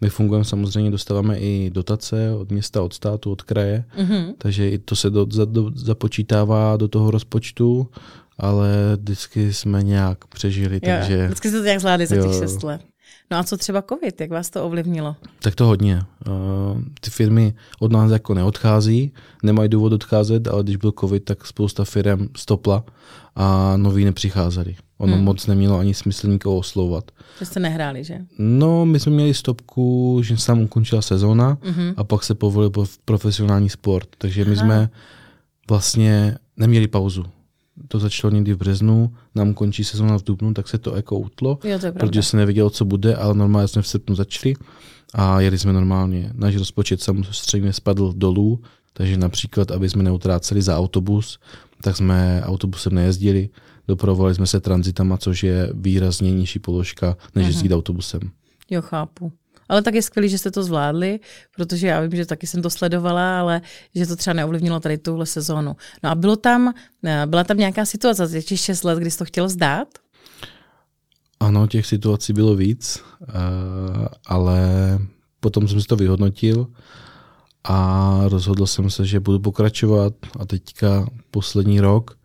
my 0.00 0.08
fungujeme 0.08 0.44
samozřejmě, 0.44 0.90
dostáváme 0.90 1.38
i 1.38 1.70
dotace 1.70 2.34
od 2.34 2.50
města, 2.50 2.82
od 2.82 2.92
státu, 2.92 3.32
od 3.32 3.42
kraje, 3.42 3.84
mm-hmm. 3.98 4.34
takže 4.38 4.70
i 4.70 4.78
to 4.78 4.96
se 4.96 5.10
do, 5.10 5.26
za, 5.30 5.44
do, 5.44 5.70
započítává 5.74 6.76
do 6.76 6.88
toho 6.88 7.10
rozpočtu, 7.10 7.88
ale 8.38 8.96
vždycky 8.96 9.52
jsme 9.52 9.82
nějak 9.82 10.26
přežili. 10.26 10.74
Jo, 10.74 10.80
takže, 10.82 11.26
vždycky 11.26 11.48
jste 11.48 11.58
to 11.58 11.64
nějak 11.64 11.80
zvládli 11.80 12.06
za 12.06 12.16
těch 12.16 12.38
šest 12.38 12.62
let. 12.62 12.80
No 13.30 13.38
a 13.38 13.44
co 13.44 13.56
třeba 13.56 13.82
covid, 13.82 14.20
jak 14.20 14.30
vás 14.30 14.50
to 14.50 14.64
ovlivnilo? 14.64 15.16
Tak 15.42 15.54
to 15.54 15.66
hodně. 15.66 16.02
Uh, 16.26 16.82
ty 17.00 17.10
firmy 17.10 17.54
od 17.80 17.92
nás 17.92 18.10
jako 18.10 18.34
neodchází, 18.34 19.12
nemají 19.42 19.68
důvod 19.68 19.92
odcházet, 19.92 20.48
ale 20.48 20.62
když 20.62 20.76
byl 20.76 20.92
covid, 21.00 21.24
tak 21.24 21.46
spousta 21.46 21.84
firm 21.84 22.28
stopla 22.36 22.84
a 23.36 23.76
noví 23.76 24.04
nepřicházeli. 24.04 24.76
Ono 24.98 25.14
hmm. 25.14 25.24
moc 25.24 25.46
nemělo 25.46 25.78
ani 25.78 25.94
smysl 25.94 26.28
nikoho 26.28 26.56
oslovovat. 26.56 27.10
Že 27.38 27.44
jste 27.44 27.60
nehráli, 27.60 28.04
že? 28.04 28.18
No, 28.38 28.86
my 28.86 29.00
jsme 29.00 29.12
měli 29.12 29.34
stopku, 29.34 30.20
že 30.24 30.36
se 30.36 30.46
tam 30.46 30.60
ukončila 30.60 31.02
sezóna 31.02 31.54
mm-hmm. 31.54 31.94
a 31.96 32.04
pak 32.04 32.24
se 32.24 32.34
povolil 32.34 32.70
profesionální 33.04 33.70
sport. 33.70 34.08
Takže 34.18 34.44
my 34.44 34.56
Aha. 34.56 34.64
jsme 34.64 34.90
vlastně 35.68 36.38
neměli 36.56 36.88
pauzu 36.88 37.24
to 37.88 37.98
začalo 37.98 38.30
někdy 38.30 38.54
v 38.54 38.56
březnu, 38.56 39.14
nám 39.34 39.54
končí 39.54 39.84
sezóna 39.84 40.18
v 40.18 40.24
dubnu, 40.24 40.54
tak 40.54 40.68
se 40.68 40.78
to 40.78 40.96
jako 40.96 41.18
utlo, 41.18 41.58
jo, 41.64 41.78
to 41.78 41.92
protože 41.92 42.22
se 42.22 42.36
nevědělo, 42.36 42.70
co 42.70 42.84
bude, 42.84 43.16
ale 43.16 43.34
normálně 43.34 43.68
jsme 43.68 43.82
v 43.82 43.88
srpnu 43.88 44.14
začali 44.14 44.54
a 45.14 45.40
jeli 45.40 45.58
jsme 45.58 45.72
normálně. 45.72 46.30
Náš 46.34 46.56
rozpočet 46.56 47.02
samozřejmě 47.30 47.72
spadl 47.72 48.12
dolů, 48.16 48.60
takže 48.92 49.16
například, 49.16 49.70
aby 49.70 49.88
jsme 49.88 50.02
neutráceli 50.02 50.62
za 50.62 50.78
autobus, 50.78 51.38
tak 51.82 51.96
jsme 51.96 52.42
autobusem 52.44 52.94
nejezdili, 52.94 53.48
doprovovali 53.88 54.34
jsme 54.34 54.46
se 54.46 54.60
tranzitama, 54.60 55.16
což 55.16 55.42
je 55.42 55.72
výrazně 55.74 56.32
nižší 56.32 56.58
položka, 56.58 57.16
než 57.34 57.44
mhm. 57.44 57.52
jezdit 57.52 57.72
autobusem. 57.72 58.20
Jo, 58.70 58.82
chápu. 58.82 59.32
Ale 59.68 59.82
tak 59.82 59.94
je 59.94 60.02
skvělé, 60.02 60.28
že 60.28 60.38
jste 60.38 60.50
to 60.50 60.62
zvládli, 60.62 61.20
protože 61.56 61.86
já 61.86 62.00
vím, 62.00 62.16
že 62.16 62.26
taky 62.26 62.46
jsem 62.46 62.62
to 62.62 62.70
sledovala, 62.70 63.40
ale 63.40 63.60
že 63.94 64.06
to 64.06 64.16
třeba 64.16 64.34
neovlivnilo 64.34 64.80
tady 64.80 64.98
tuhle 64.98 65.26
sezónu. 65.26 65.76
No 66.02 66.10
a 66.10 66.14
bylo 66.14 66.36
tam, 66.36 66.74
eh, 67.04 67.22
byla 67.26 67.44
tam 67.44 67.56
nějaká 67.56 67.84
situace 67.84 68.26
za 68.26 68.42
těch 68.42 68.60
6 68.60 68.84
let, 68.84 68.98
kdy 68.98 69.10
jsi 69.10 69.18
to 69.18 69.24
chtěl 69.24 69.46
vzdát? 69.46 69.88
Ano, 71.40 71.66
těch 71.66 71.86
situací 71.86 72.32
bylo 72.32 72.54
víc, 72.56 73.02
eh, 73.22 73.34
ale 74.26 74.58
potom 75.40 75.68
jsem 75.68 75.80
si 75.80 75.86
to 75.86 75.96
vyhodnotil 75.96 76.66
a 77.64 78.20
rozhodl 78.24 78.66
jsem 78.66 78.90
se, 78.90 79.06
že 79.06 79.20
budu 79.20 79.38
pokračovat 79.38 80.14
a 80.38 80.44
teďka 80.44 81.06
poslední 81.30 81.80
rok 81.80 82.17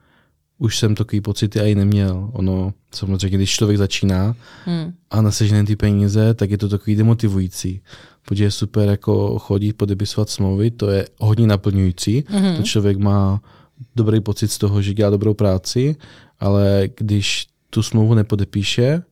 už 0.64 0.78
jsem 0.78 0.96
takový 0.96 1.22
pocity 1.22 1.60
i 1.60 1.76
neměl. 1.76 2.30
Ono, 2.34 2.74
samozřejmě, 2.96 3.38
když 3.38 3.52
člověk 3.52 3.78
začíná 3.78 4.36
hmm. 4.66 4.94
a 5.12 5.22
nasežene 5.22 5.64
ty 5.64 5.76
peníze, 5.76 6.34
tak 6.34 6.52
je 6.52 6.58
to 6.58 6.70
takový 6.70 6.96
demotivující. 6.96 7.82
Protože 8.26 8.44
je 8.44 8.52
super 8.52 8.90
jako 8.90 9.40
chodit, 9.40 9.74
podepisovat 9.74 10.30
smlouvy, 10.30 10.72
to 10.72 10.90
je 10.90 11.08
hodně 11.20 11.48
naplňující. 11.48 12.24
Hmm. 12.28 12.56
To 12.56 12.64
člověk 12.64 12.98
má 12.98 13.42
dobrý 13.96 14.20
pocit 14.22 14.48
z 14.48 14.58
toho, 14.58 14.82
že 14.82 14.94
dělá 14.94 15.10
dobrou 15.10 15.34
práci, 15.34 15.96
ale 16.40 16.90
když 16.98 17.48
tu 17.70 17.84
smlouvu 17.84 18.14
nepodepíše 18.14 19.04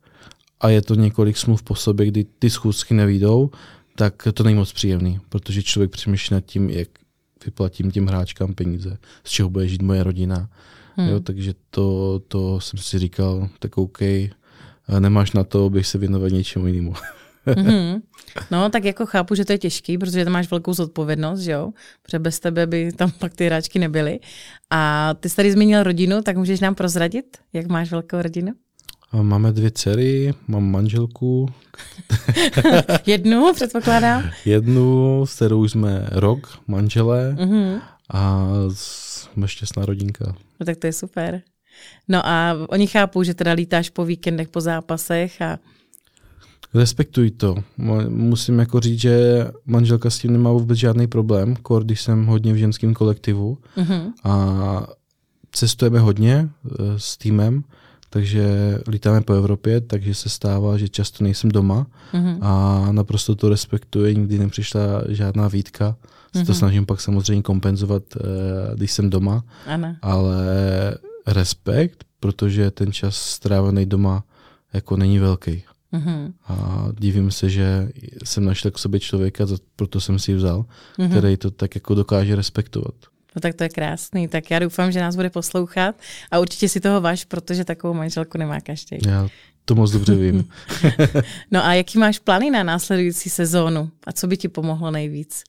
a 0.62 0.70
je 0.70 0.82
to 0.82 0.96
několik 0.96 1.38
smluv 1.38 1.64
po 1.64 1.76
sobě, 1.76 2.06
kdy 2.06 2.26
ty 2.40 2.50
schůzky 2.50 2.94
nevídou, 2.94 3.50
tak 3.96 4.28
to 4.34 4.44
není 4.44 4.56
moc 4.56 4.74
příjemný, 4.74 5.20
protože 5.30 5.64
člověk 5.64 5.92
přemýšlí 5.92 6.34
nad 6.34 6.46
tím, 6.46 6.70
jak 6.70 6.88
vyplatím 7.46 7.92
těm 7.92 8.08
hráčkám 8.08 8.54
peníze, 8.54 8.98
z 9.24 9.30
čeho 9.30 9.50
bude 9.50 9.68
žít 9.68 9.82
moje 9.82 10.04
rodina. 10.04 10.50
Hmm. 10.96 11.10
Jo, 11.10 11.20
takže 11.20 11.54
to, 11.70 12.20
to 12.28 12.60
jsem 12.60 12.80
si 12.80 13.00
říkal, 13.00 13.50
tak 13.60 13.78
OK, 13.78 14.00
nemáš 15.00 15.32
na 15.32 15.44
to, 15.44 15.66
abych 15.66 15.88
se 15.88 15.98
věnoval 15.98 16.30
něčemu 16.30 16.68
jinému. 16.68 16.94
mm-hmm. 17.48 18.02
No, 18.52 18.70
tak 18.70 18.86
jako 18.86 19.06
chápu, 19.06 19.36
že 19.36 19.46
to 19.46 19.52
je 19.52 19.58
těžký, 19.58 19.98
protože 19.98 20.24
tam 20.24 20.34
máš 20.34 20.52
velkou 20.52 20.74
zodpovědnost, 20.74 21.40
že 21.40 21.52
jo? 21.52 21.72
Protože 22.02 22.20
bez 22.20 22.40
tebe 22.40 22.68
by 22.68 22.92
tam 22.92 23.12
pak 23.20 23.34
ty 23.36 23.46
hráčky 23.46 23.80
nebyly. 23.80 24.20
A 24.70 25.14
ty 25.20 25.30
jsi 25.30 25.36
tady 25.36 25.52
zmínil 25.52 25.84
rodinu, 25.84 26.22
tak 26.22 26.38
můžeš 26.38 26.60
nám 26.60 26.76
prozradit, 26.76 27.38
jak 27.54 27.68
máš 27.68 27.92
velkou 27.92 28.22
rodinu? 28.22 28.52
Máme 29.22 29.52
dvě 29.52 29.72
dcery, 29.72 30.34
mám 30.48 30.72
manželku. 30.72 31.50
Jednu, 33.06 33.54
předpokládám? 33.54 34.24
Jednu, 34.46 35.26
s 35.26 35.36
kterou 35.36 35.68
jsme 35.68 36.08
rok 36.12 36.60
manželé 36.68 37.36
mm-hmm. 37.40 37.82
a 38.14 38.48
jsme 39.34 39.48
šťastná 39.48 39.86
rodinka. 39.86 40.36
No 40.60 40.66
tak 40.66 40.78
to 40.78 40.88
je 40.88 40.94
super. 40.94 41.42
No 42.08 42.28
a 42.28 42.54
oni 42.70 42.88
chápou, 42.88 43.24
že 43.24 43.34
teda 43.34 43.52
lítáš 43.52 43.90
po 43.90 44.06
víkendech, 44.06 44.50
po 44.50 44.62
zápasech 44.62 45.42
a 45.42 45.60
respektuj 46.74 47.32
to. 47.32 47.56
Musím 48.08 48.60
jako 48.60 48.80
říct, 48.80 49.00
že 49.00 49.46
manželka 49.66 50.10
s 50.10 50.20
tím 50.20 50.34
nemá 50.34 50.52
vůbec 50.52 50.78
žádný 50.78 51.08
problém, 51.08 51.56
kor, 51.56 51.84
když 51.84 52.02
jsem 52.02 52.26
hodně 52.26 52.54
v 52.54 52.58
ženském 52.58 52.94
kolektivu 52.94 53.58
mm-hmm. 53.78 54.12
a 54.24 54.88
cestujeme 55.52 56.00
hodně 56.00 56.50
uh, 56.64 56.96
s 56.98 57.18
týmem, 57.18 57.64
takže 58.10 58.78
lítáme 58.88 59.22
po 59.22 59.34
Evropě, 59.34 59.82
takže 59.82 60.16
se 60.16 60.30
stává, 60.30 60.78
že 60.78 60.90
často 60.90 61.24
nejsem 61.24 61.52
doma 61.52 61.88
mm-hmm. 62.14 62.38
a 62.42 62.88
naprosto 62.92 63.36
to 63.36 63.50
respektuje, 63.50 64.14
nikdy 64.14 64.40
nepřišla 64.40 64.82
žádná 65.10 65.48
výtka. 65.48 65.96
Mm-hmm. 66.36 66.46
To 66.46 66.54
snažím 66.54 66.86
pak 66.86 67.02
samozřejmě 67.02 67.44
kompenzovat, 67.44 68.04
uh, 68.16 68.76
když 68.76 68.92
jsem 68.92 69.10
doma, 69.10 69.44
ano. 69.66 69.96
ale 70.02 70.38
respekt, 71.28 72.04
protože 72.20 72.72
ten 72.72 72.92
čas 72.92 73.16
strávený 73.16 73.86
doma 73.86 74.24
jako 74.74 74.98
není 74.98 75.20
velký. 75.20 75.64
Mm-hmm. 75.94 76.34
A 76.48 76.88
divím 77.00 77.32
se, 77.32 77.50
že 77.50 77.90
jsem 78.24 78.46
našel 78.46 78.72
k 78.72 78.78
sobě 78.78 79.00
člověka, 79.00 79.46
proto 79.76 80.00
jsem 80.00 80.20
si 80.20 80.32
ji 80.32 80.36
vzal, 80.36 80.66
mm-hmm. 80.98 81.10
který 81.10 81.38
to 81.38 81.52
tak 81.52 81.76
jako 81.76 81.96
dokáže 81.96 82.36
respektovat. 82.36 82.96
No 83.36 83.42
tak 83.42 83.56
to 83.56 83.64
je 83.64 83.70
krásný, 83.70 84.28
tak 84.28 84.52
já 84.52 84.60
doufám, 84.60 84.92
že 84.92 85.00
nás 85.00 85.16
bude 85.16 85.30
poslouchat 85.30 85.96
a 86.32 86.40
určitě 86.40 86.70
si 86.70 86.80
toho 86.80 87.02
váš, 87.02 87.26
protože 87.26 87.66
takovou 87.66 87.94
manželku 87.94 88.38
nemá 88.38 88.62
každý. 88.62 88.98
Já 89.08 89.28
to 89.66 89.76
moc 89.76 89.92
dobře 89.92 90.16
vím. 90.16 90.50
no 91.52 91.66
a 91.66 91.74
jaký 91.74 92.00
máš 92.00 92.20
plány 92.20 92.52
na 92.52 92.64
následující 92.64 93.30
sezónu 93.30 93.90
a 94.08 94.12
co 94.12 94.28
by 94.28 94.38
ti 94.38 94.48
pomohlo 94.48 94.92
nejvíc? 94.92 95.44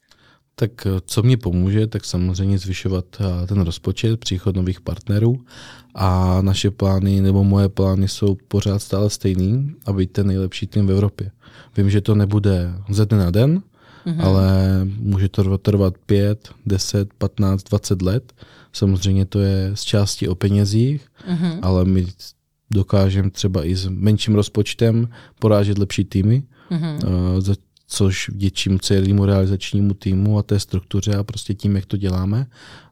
Tak 0.55 0.87
eh, 0.87 0.91
co 1.07 1.23
mě 1.23 1.37
pomůže, 1.37 1.87
tak 1.87 2.05
samozřejmě 2.05 2.59
zvyšovat 2.59 3.05
eh, 3.21 3.47
ten 3.47 3.61
rozpočet, 3.61 4.21
příchod 4.21 4.57
nových 4.57 4.81
partnerů 4.81 5.41
a 5.95 6.39
naše 6.43 6.71
plány 6.71 7.21
nebo 7.21 7.45
moje 7.45 7.69
plány 7.69 8.09
jsou 8.09 8.37
pořád 8.49 8.79
stále 8.79 9.11
stejný 9.11 9.75
a 9.87 9.93
být 9.93 10.13
ten 10.13 10.27
nejlepší 10.27 10.67
tým 10.67 10.87
v 10.87 10.91
Evropě. 10.91 11.31
Vím, 11.77 11.91
že 11.91 12.01
to 12.01 12.15
nebude 12.15 12.75
ze 12.91 13.07
dne 13.07 13.19
na 13.19 13.31
den, 13.31 13.63
mm-hmm. 14.07 14.25
ale 14.25 14.49
může 14.85 15.29
to 15.29 15.59
trvat 15.59 15.95
5, 16.07 16.49
10, 16.67 17.15
15, 17.15 17.63
20 17.63 18.03
let. 18.03 18.33
Samozřejmě 18.73 19.25
to 19.25 19.41
je 19.41 19.71
z 19.75 19.83
části 19.83 20.29
o 20.29 20.35
penězích, 20.35 21.07
mm-hmm. 21.29 21.59
ale 21.63 21.85
my 21.85 22.07
dokážeme 22.71 23.31
třeba 23.31 23.65
i 23.65 23.77
s 23.77 23.87
menším 23.89 24.35
rozpočtem 24.35 25.09
porážet 25.39 25.79
lepší 25.79 26.05
týmy. 26.05 26.43
Mm-hmm. 26.71 26.95
Uh, 27.37 27.55
což 27.93 28.29
vděčím 28.29 28.81
celému 28.81 29.27
realizačnímu 29.27 29.95
týmu 29.95 30.39
a 30.39 30.43
té 30.43 30.61
struktuře 30.61 31.15
a 31.17 31.25
prostě 31.25 31.55
tím, 31.55 31.77
jak 31.77 31.87
to 31.87 31.97
děláme. 31.97 32.47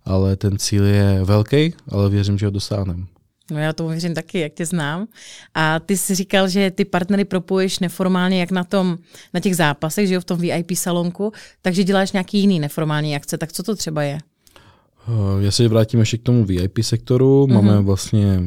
Ale 0.05 0.37
ten 0.37 0.59
cíl 0.59 0.85
je 0.85 1.25
velký, 1.25 1.75
ale 1.89 2.11
věřím, 2.11 2.39
že 2.39 2.47
ho 2.47 2.53
dosáhneme. 2.53 3.07
No 3.51 3.59
já 3.59 3.73
to 3.73 3.89
věřím 3.89 4.15
taky, 4.15 4.41
jak 4.41 4.53
tě 4.53 4.67
znám. 4.67 5.07
A 5.55 5.81
ty 5.81 5.97
jsi 5.97 6.15
říkal, 6.15 6.49
že 6.49 6.71
ty 6.71 6.85
partnery 6.85 7.25
propoješ 7.25 7.79
neformálně 7.79 8.41
jak 8.41 8.51
na 8.51 8.65
tom, 8.65 8.99
na 9.35 9.41
těch 9.41 9.57
zápasech, 9.57 10.09
že 10.09 10.15
jo, 10.15 10.21
v 10.21 10.25
tom 10.25 10.39
VIP 10.39 10.73
salonku, 10.75 11.33
takže 11.63 11.85
děláš 11.85 12.13
nějaký 12.13 12.39
jiný 12.39 12.61
neformální 12.61 13.17
akce. 13.17 13.39
Tak 13.39 13.53
co 13.53 13.63
to 13.63 13.77
třeba 13.77 14.03
je? 14.03 14.19
Eh, 15.09 15.45
já 15.45 15.51
se 15.51 15.69
vrátím 15.69 16.01
ještě 16.01 16.19
k 16.19 16.23
tomu 16.23 16.45
VIP 16.45 16.79
sektoru. 16.81 17.47
Mm-hmm. 17.47 17.55
Máme 17.55 17.81
vlastně 17.81 18.41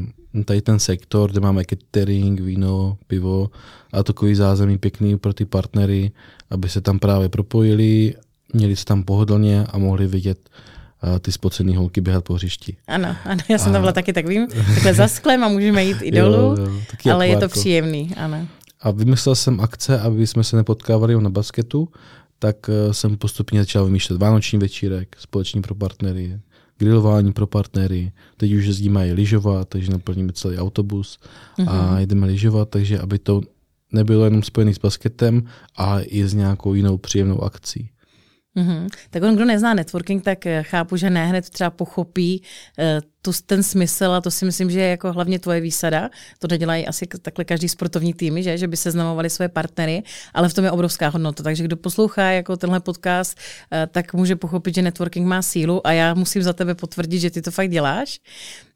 tady 0.46 0.62
ten 0.62 0.80
sektor, 0.80 1.32
kde 1.32 1.42
máme 1.42 1.63
catering, 1.66 2.39
víno, 2.39 2.98
pivo 3.08 3.50
a 3.94 4.04
takový 4.04 4.36
zázemí 4.36 4.78
pěkný 4.78 5.18
pro 5.18 5.34
ty 5.34 5.46
partnery, 5.46 6.12
aby 6.54 6.70
se 6.70 6.82
tam 6.82 7.00
právě 7.00 7.30
propojili, 7.30 8.13
měli 8.54 8.76
se 8.76 8.86
tam 8.86 9.04
pohodlně 9.04 9.66
a 9.70 9.78
mohli 9.78 10.08
vidět 10.08 10.50
uh, 11.04 11.20
ty 11.20 11.32
spocené 11.32 11.78
holky 11.78 12.02
běhat 12.02 12.24
po 12.24 12.34
hřišti. 12.34 12.78
Ano, 12.88 13.16
ano, 13.26 13.42
já 13.50 13.58
jsem 13.58 13.70
a... 13.70 13.74
tam 13.74 13.82
byla 13.82 13.92
taky 13.92 14.13
takovým, 14.13 14.48
takhle 14.48 14.94
za 14.94 15.08
sklem 15.08 15.44
a 15.44 15.48
můžeme 15.48 15.86
jít 15.86 15.98
i 16.02 16.12
dolů, 16.20 16.36
jo, 16.36 16.72
jo, 17.06 17.13
ale 17.13 17.28
je 17.28 17.38
to 17.38 17.48
příjemný, 17.48 18.16
ano. 18.16 18.48
A 18.82 18.92
vymyslel 18.92 19.36
jsem 19.36 19.62
akce, 19.62 20.00
aby 20.00 20.28
jsme 20.28 20.44
se 20.44 20.56
nepotkávali 20.56 21.22
na 21.22 21.30
basketu, 21.30 21.89
tak 22.39 22.70
uh, 22.70 22.92
jsem 22.92 23.18
postupně 23.18 23.60
začal 23.60 23.86
vymýšlet 23.86 24.22
vánoční 24.22 24.60
večírek, 24.60 25.16
společný 25.20 25.62
pro 25.62 25.76
partnery, 25.76 26.39
grilování 26.78 27.34
pro 27.34 27.48
partnery, 27.48 28.12
teď 28.38 28.54
už 28.54 28.66
jezdíme 28.66 29.08
i 29.08 29.13
lyžovat, 29.13 29.70
takže 29.70 29.92
naplníme 29.92 30.34
celý 30.34 30.58
autobus 30.58 31.20
mm-hmm. 31.58 31.70
a 31.70 31.92
mhm. 31.92 32.02
jdeme 32.02 32.28
lyžovat, 32.28 32.70
takže 32.70 33.00
aby 33.00 33.20
to 33.20 33.42
nebylo 33.94 34.24
jenom 34.24 34.44
spojené 34.44 34.74
s 34.74 34.78
basketem, 34.78 35.44
ale 35.76 36.04
i 36.04 36.28
s 36.28 36.34
nějakou 36.34 36.74
jinou 36.74 36.98
příjemnou 36.98 37.44
akcí. 37.44 37.90
Mm-hmm. 38.56 38.88
Tak 39.10 39.24
on, 39.24 39.36
kdo 39.36 39.46
nezná 39.46 39.74
networking, 39.74 40.24
tak 40.24 40.46
eh, 40.46 40.64
chápu, 40.64 40.98
že 40.98 41.10
ne 41.10 41.28
hned 41.28 41.50
třeba 41.50 41.70
pochopí 41.70 42.42
uh, 42.78 42.86
tu, 43.22 43.32
ten 43.46 43.64
smysl 43.64 44.06
a 44.06 44.22
to 44.22 44.32
si 44.32 44.46
myslím, 44.46 44.72
že 44.72 44.80
je 44.80 44.90
jako 44.90 45.14
hlavně 45.14 45.40
tvoje 45.40 45.62
výsada. 45.62 46.10
To 46.40 46.48
nedělají 46.48 46.88
asi 46.88 47.08
takhle 47.22 47.46
každý 47.46 47.70
sportovní 47.70 48.14
týmy, 48.14 48.44
že, 48.44 48.58
že 48.58 48.68
by 48.68 48.78
seznamovali 48.78 49.30
svoje 49.30 49.50
partnery, 49.50 50.04
ale 50.34 50.50
v 50.50 50.54
tom 50.54 50.66
je 50.66 50.72
obrovská 50.72 51.10
hodnota. 51.10 51.44
Takže 51.44 51.64
kdo 51.64 51.78
poslouchá 51.78 52.32
jako 52.32 52.58
tenhle 52.58 52.80
podcast, 52.80 53.38
uh, 53.38 53.78
tak 53.92 54.14
může 54.14 54.36
pochopit, 54.36 54.76
že 54.76 54.82
networking 54.82 55.28
má 55.28 55.42
sílu 55.42 55.88
a 55.88 55.92
já 55.92 56.14
musím 56.14 56.44
za 56.44 56.54
tebe 56.54 56.76
potvrdit, 56.76 57.20
že 57.20 57.32
ty 57.32 57.42
to 57.42 57.52
fakt 57.52 57.70
děláš. 57.70 58.20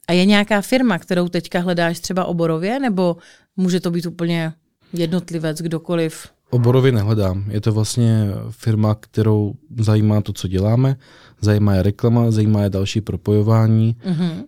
A 0.08 0.14
je 0.14 0.26
nějaká 0.26 0.62
firma, 0.62 1.00
kterou 1.00 1.28
teďka 1.30 1.60
hledáš 1.60 2.00
třeba 2.00 2.26
oborově, 2.26 2.80
nebo 2.80 3.18
může 3.58 3.80
to 3.80 3.92
být 3.92 4.06
úplně 4.06 4.54
jednotlivec, 4.94 5.62
kdokoliv? 5.62 6.28
Oborově 6.50 6.92
nehledám. 6.92 7.46
Je 7.48 7.62
to 7.62 7.72
vlastně 7.72 8.28
firma, 8.50 8.96
kterou 8.96 9.54
zajímá 9.80 10.22
to, 10.22 10.34
co 10.34 10.48
děláme, 10.48 10.96
zajímá 11.42 11.76
je 11.76 11.84
reklama, 11.84 12.32
zajímá 12.32 12.64
je 12.64 12.70
další 12.70 13.02
propojování. 13.02 13.96
Mm-hmm. 14.06 14.44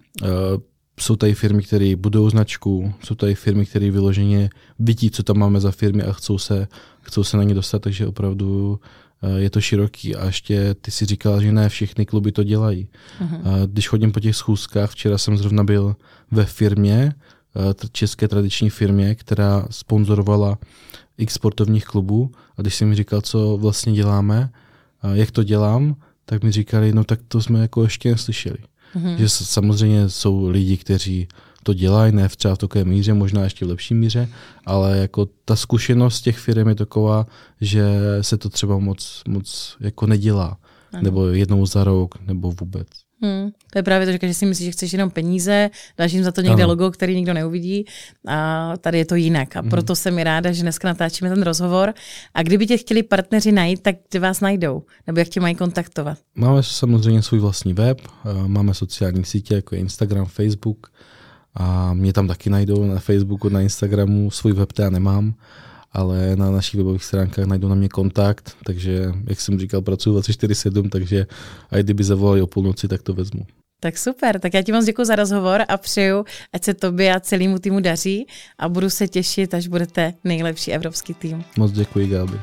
jsou 1.00 1.16
tady 1.16 1.34
firmy, 1.34 1.64
které 1.64 1.96
budou 1.96 2.30
značku, 2.30 2.94
jsou 3.04 3.16
tady 3.16 3.36
firmy, 3.36 3.66
které 3.66 3.92
vyloženě 3.92 4.50
vidí, 4.80 5.12
co 5.12 5.24
tam 5.24 5.38
máme 5.38 5.60
za 5.60 5.72
firmy 5.72 6.04
a 6.04 6.14
chcou 6.14 6.38
se, 6.38 6.68
chcou 7.02 7.24
se 7.24 7.38
na 7.38 7.44
ně 7.44 7.54
dostat, 7.54 7.82
takže 7.82 8.08
opravdu 8.08 8.80
eh, 9.24 9.40
je 9.40 9.50
to 9.50 9.62
široký. 9.62 10.16
A 10.16 10.26
ještě 10.26 10.76
ty 10.82 10.92
si 10.92 11.06
říkala, 11.06 11.42
že 11.42 11.52
ne 11.52 11.70
všechny 11.70 12.06
kluby 12.06 12.32
to 12.32 12.44
dělají. 12.44 12.88
Mm-hmm. 13.22 13.42
Když 13.68 13.88
chodím 13.88 14.12
po 14.12 14.20
těch 14.20 14.36
schůzkách, 14.36 14.92
včera 14.92 15.18
jsem 15.18 15.38
zrovna 15.38 15.64
byl 15.64 15.96
ve 16.32 16.46
firmě, 16.46 17.14
české 17.92 18.28
tradiční 18.28 18.70
firmě, 18.70 19.16
která 19.16 19.66
sponzorovala 19.70 20.58
x 21.18 21.34
sportovních 21.34 21.86
klubů 21.86 22.32
a 22.58 22.62
když 22.62 22.76
jsem 22.76 22.90
mi 22.90 22.96
říkal, 22.96 23.22
co 23.22 23.58
vlastně 23.58 23.94
děláme, 23.94 24.50
jak 25.14 25.32
to 25.32 25.44
dělám, 25.44 25.96
tak 26.26 26.44
mi 26.44 26.52
říkali, 26.52 26.94
no 26.94 27.04
tak 27.04 27.20
to 27.28 27.42
jsme 27.42 27.60
jako 27.60 27.84
ještě 27.84 28.12
neslyšeli. 28.12 28.58
Mm-hmm. 28.96 29.16
Že 29.16 29.30
samozřejmě 29.30 30.10
jsou 30.10 30.50
lidi, 30.50 30.78
kteří 30.78 31.28
to 31.64 31.74
dělají, 31.74 32.12
ne 32.12 32.30
v 32.30 32.36
třeba 32.36 32.56
v 32.56 32.58
takové 32.58 32.86
míře, 32.86 33.14
možná 33.14 33.44
ještě 33.44 33.66
v 33.66 33.70
lepší 33.70 33.94
míře, 33.94 34.30
ale 34.66 34.98
jako 34.98 35.28
ta 35.46 35.56
zkušenost 35.56 36.22
těch 36.22 36.38
firm 36.38 36.68
je 36.68 36.76
taková, 36.76 37.28
že 37.62 37.86
se 38.22 38.38
to 38.38 38.50
třeba 38.50 38.78
moc, 38.78 39.22
moc 39.28 39.78
jako 39.80 40.08
nedělá. 40.08 40.58
Ano. 40.94 41.04
Nebo 41.04 41.28
jednou 41.28 41.66
za 41.66 41.84
rok, 41.84 42.16
nebo 42.28 42.52
vůbec. 42.52 42.88
Hmm. 43.22 43.50
To 43.72 43.80
je 43.80 43.84
právě 43.84 44.20
to, 44.20 44.28
že 44.28 44.34
si 44.34 44.46
myslíš, 44.46 44.66
že 44.66 44.72
chceš 44.72 44.94
jenom 44.94 45.10
peníze, 45.10 45.70
dáš 45.98 46.14
jim 46.14 46.24
za 46.24 46.32
to 46.32 46.42
někde 46.42 46.64
ano. 46.64 46.68
logo, 46.68 46.92
který 46.92 47.16
nikdo 47.16 47.34
neuvidí 47.34 47.86
a 48.28 48.74
tady 48.78 48.98
je 48.98 49.06
to 49.06 49.16
jinak. 49.16 49.56
A 49.56 49.60
hmm. 49.60 49.70
proto 49.70 49.96
jsem 49.96 50.16
mi 50.16 50.24
ráda, 50.24 50.52
že 50.52 50.62
dneska 50.62 50.88
natáčíme 50.88 51.30
ten 51.30 51.44
rozhovor. 51.44 51.94
A 52.34 52.44
kdyby 52.44 52.68
tě 52.68 52.78
chtěli 52.78 53.04
partneři 53.04 53.52
najít, 53.52 53.82
tak 53.82 53.96
kde 54.10 54.20
vás 54.20 54.42
najdou? 54.42 54.84
Nebo 55.08 55.20
jak 55.20 55.28
tě 55.28 55.40
mají 55.40 55.56
kontaktovat? 55.56 56.18
Máme 56.36 56.64
samozřejmě 56.64 57.22
svůj 57.22 57.40
vlastní 57.40 57.74
web, 57.74 58.02
máme 58.48 58.74
sociální 58.74 59.26
sítě 59.26 59.56
jako 59.56 59.76
Instagram, 59.76 60.26
Facebook 60.26 60.88
a 61.56 61.94
mě 61.94 62.14
tam 62.14 62.28
taky 62.28 62.50
najdou 62.50 62.86
na 62.86 63.00
Facebooku, 63.00 63.50
na 63.50 63.62
Instagramu, 63.62 64.32
svůj 64.32 64.54
web 64.54 64.70
já 64.80 64.90
nemám 64.90 65.34
ale 65.92 66.36
na 66.36 66.52
našich 66.52 66.78
webových 66.78 67.04
stránkách 67.04 67.46
najdou 67.46 67.68
na 67.68 67.76
mě 67.76 67.90
kontakt, 67.90 68.58
takže 68.64 69.12
jak 69.30 69.42
jsem 69.42 69.60
říkal, 69.60 69.82
pracuji 69.82 70.20
24-7, 70.20 70.90
takže 70.90 71.28
a 71.72 71.78
kdyby 71.78 72.04
zavolali 72.04 72.42
o 72.42 72.48
půlnoci, 72.48 72.88
tak 72.88 73.04
to 73.04 73.14
vezmu. 73.14 73.46
Tak 73.80 73.98
super, 73.98 74.40
tak 74.40 74.54
já 74.54 74.62
ti 74.62 74.72
moc 74.72 74.86
děkuji 74.86 75.06
za 75.06 75.16
rozhovor 75.16 75.62
a 75.68 75.78
přeju, 75.78 76.26
ať 76.54 76.64
se 76.64 76.74
tobě 76.74 77.16
a 77.16 77.20
celému 77.20 77.60
týmu 77.60 77.80
daří 77.80 78.28
a 78.58 78.70
budu 78.70 78.90
se 78.90 79.08
těšit, 79.08 79.54
až 79.54 79.68
budete 79.68 80.14
nejlepší 80.24 80.72
evropský 80.72 81.14
tým. 81.14 81.44
Moc 81.58 81.72
děkuji, 81.72 82.08
Gáby. 82.08 82.40